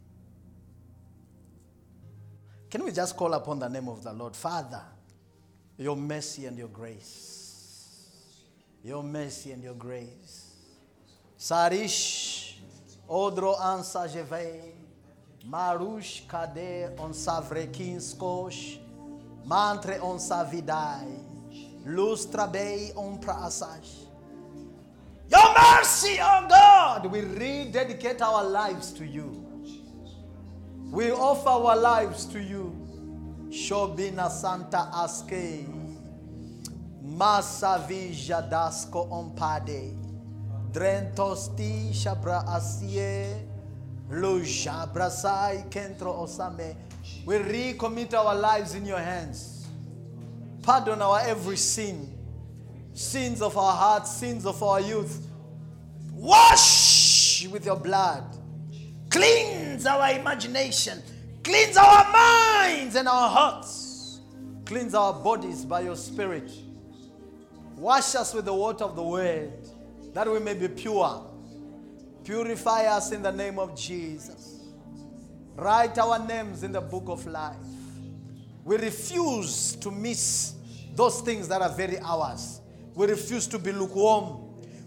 [2.71, 4.37] Can we just call upon the name of the Lord?
[4.37, 4.83] Father,
[5.79, 8.45] your mercy and your grace.
[8.85, 10.53] Your mercy and your grace.
[11.39, 12.57] Sarish,
[13.09, 14.73] Odro ansa jeve,
[15.49, 18.79] Marush kade on savrekinskosh,
[19.47, 21.09] Mantre on savidai,
[21.87, 24.05] Lustrabei on prasash.
[25.31, 29.47] Your mercy, oh God, we rededicate our lives to you.
[30.91, 32.73] We offer our lives to you.
[33.49, 35.67] Shobina Santa Aske.
[37.03, 39.95] Masavija Dasko Ompade.
[40.73, 43.48] Drentosti Shabra Asie.
[47.27, 49.67] We recommit our lives in your hands.
[50.63, 52.15] Pardon our every sin.
[52.95, 55.27] Sins of our hearts, sins of our youth.
[56.13, 58.25] Wash with your blood.
[59.11, 61.03] Cleanse our imagination.
[61.45, 64.21] Cleanse our minds and our hearts.
[64.65, 66.51] Cleanse our bodies by your Spirit.
[67.77, 69.53] Wash us with the water of the Word
[70.13, 71.25] that we may be pure.
[72.29, 74.59] Purify us in the name of Jesus.
[75.57, 77.57] Write our names in the book of life.
[78.67, 80.53] We refuse to miss
[80.95, 82.61] those things that are very ours.
[82.95, 84.41] We refuse to be lukewarm.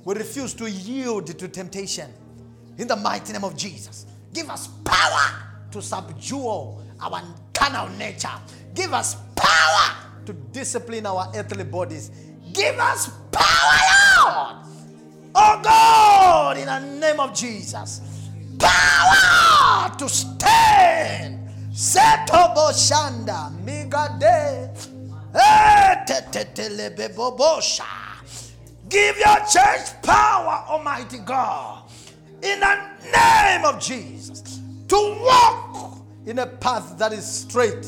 [0.06, 2.12] We refuse to yield to temptation.
[2.78, 4.06] In the mighty name of Jesus.
[4.32, 6.46] Give us power to subdue
[7.02, 7.24] our
[7.56, 8.30] carnal nature.
[8.76, 9.96] Give us power
[10.28, 12.12] to discipline our earthly bodies.
[12.54, 14.61] Give us power, Lord.
[15.34, 18.02] Oh God, in the name of Jesus.
[18.60, 21.40] Power to stand.
[21.72, 24.70] Setobo shanda migade.
[25.34, 26.06] Eh,
[28.90, 31.82] Give your church power, Almighty God
[32.44, 32.76] in the
[33.14, 37.86] name of Jesus to walk in a path that is straight.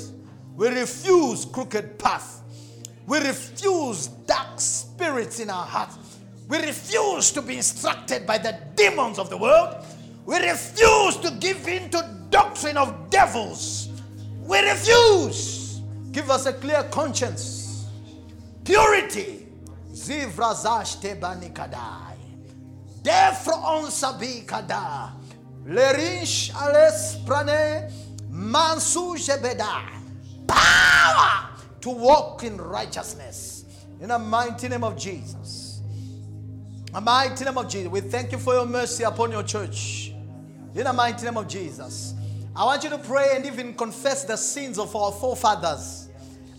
[0.55, 2.41] We refuse crooked path.
[3.07, 5.97] We refuse dark spirits in our hearts.
[6.47, 9.85] We refuse to be instructed by the demons of the world.
[10.25, 13.89] We refuse to give in to doctrine of devils.
[14.39, 15.81] We refuse.
[16.11, 17.87] Give us a clear conscience.
[18.63, 19.47] Purity.
[19.91, 22.17] Zivrazash tebanikadai.
[23.01, 25.11] Defro on sabi kada.
[25.65, 27.91] Lerish ales prane
[28.31, 29.83] mansu jebeda.
[30.47, 31.49] Power
[31.81, 33.65] to walk in righteousness.
[34.01, 35.42] In the mighty name of Jesus.
[36.93, 37.91] The mighty name of Jesus.
[37.91, 40.13] We thank you for your mercy upon your church.
[40.75, 42.13] In the mighty name of Jesus.
[42.55, 46.09] I want you to pray and even confess the sins of our forefathers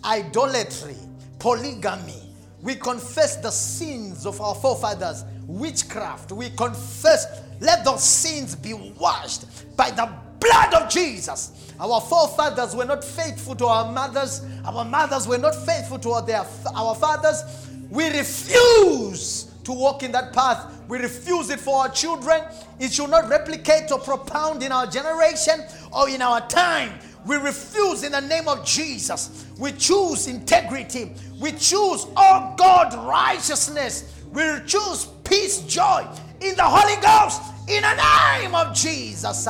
[0.05, 0.97] idolatry,
[1.39, 2.21] polygamy.
[2.61, 6.33] We confess the sins of our forefathers witchcraft.
[6.33, 11.73] We confess, let those sins be washed by the blood of Jesus.
[11.79, 16.45] Our forefathers were not faithful to our mothers, our mothers were not faithful to their,
[16.75, 17.45] our fathers.
[17.89, 20.83] We refuse to walk in that path.
[20.89, 22.43] We refuse it for our children.
[22.79, 26.99] It should not replicate or propound in our generation or in our time.
[27.27, 29.47] We refuse in the name of Jesus.
[29.59, 31.13] We choose integrity.
[31.41, 34.13] We choose, oh God, righteousness.
[34.33, 36.07] We choose peace, joy
[36.41, 39.47] in the Holy Ghost in the name of Jesus.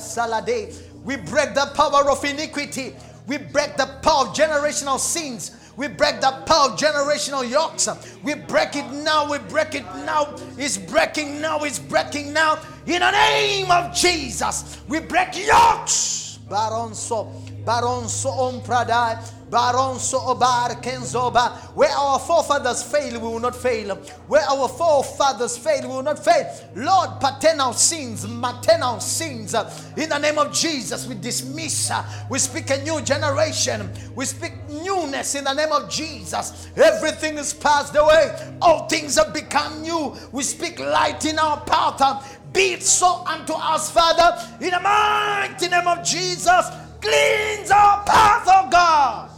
[0.00, 0.74] Salade.
[1.04, 2.96] We break the power of iniquity.
[3.28, 5.52] We break the power of generational sins.
[5.76, 7.88] We break that power of generational yokes.
[8.22, 9.30] We break it now.
[9.30, 10.34] We break it now.
[10.56, 11.64] It's breaking now.
[11.64, 12.58] It's breaking now.
[12.86, 16.38] In the name of Jesus, we break yokes.
[16.48, 17.32] Baronso,
[17.64, 19.20] Baronso on Pradai,
[19.50, 21.56] Baronso Obar Kenzoba.
[21.74, 23.96] Where our forefathers failed, we will not fail.
[24.26, 26.50] Where our forefathers failed, we will not fail.
[26.74, 29.54] Lord, paternal sins, maternal sins.
[29.96, 31.90] In the name of Jesus, we dismiss.
[31.90, 33.90] Uh, we speak a new generation.
[34.14, 36.68] We speak newness in the name of Jesus.
[36.76, 38.56] Everything is passed away.
[38.60, 40.14] All things have become new.
[40.32, 42.40] We speak light in our path.
[42.52, 46.66] Be it so unto us, Father, in the mighty name of Jesus.
[47.00, 49.35] Cleanse our path, oh God.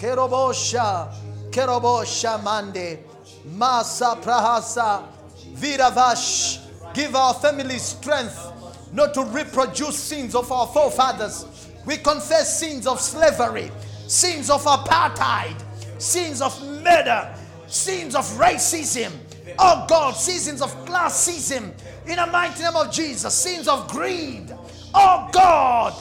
[0.00, 1.12] Kerobosha,
[1.50, 3.00] Kerobosha Mande,
[3.46, 5.04] Masa Prahasa,
[5.52, 6.58] Viravash.
[6.94, 8.50] Give our family strength
[8.94, 11.44] not to reproduce sins of our forefathers.
[11.84, 13.70] We confess sins of slavery,
[14.06, 15.62] sins of apartheid,
[16.00, 17.34] sins of murder,
[17.66, 19.12] sins of racism.
[19.58, 21.72] Oh God, seasons of classism,
[22.06, 24.50] in the mighty name of Jesus, sins of greed.
[24.94, 25.92] Oh God,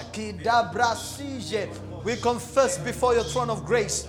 [2.04, 4.08] we confess before your throne of grace.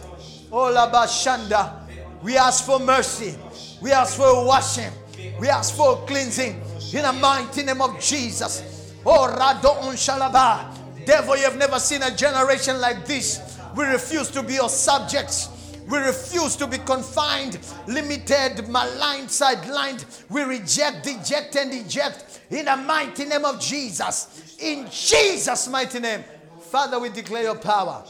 [0.52, 1.80] Oh Labashanda,
[2.22, 3.36] we ask for mercy.
[3.80, 4.90] We ask for washing.
[5.38, 6.60] We ask for cleansing.
[6.92, 8.94] In the mighty name of Jesus.
[9.04, 10.76] Oh Rado Shalaba.
[11.06, 13.58] Devil, you have never seen a generation like this.
[13.74, 15.48] We refuse to be your subjects.
[15.88, 20.04] We refuse to be confined, limited, maligned, sidelined.
[20.30, 24.56] We reject, deject, and eject in the mighty name of Jesus.
[24.60, 26.22] In Jesus' mighty name.
[26.70, 28.04] Father, we declare your power.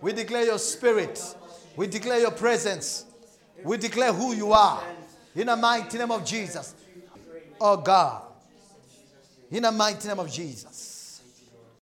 [0.00, 1.22] We declare your spirit.
[1.76, 3.04] We declare your presence.
[3.62, 4.82] We declare who you are.
[5.36, 6.74] In the mighty name of Jesus.
[7.60, 8.22] Oh God.
[9.50, 10.87] In the mighty name of Jesus.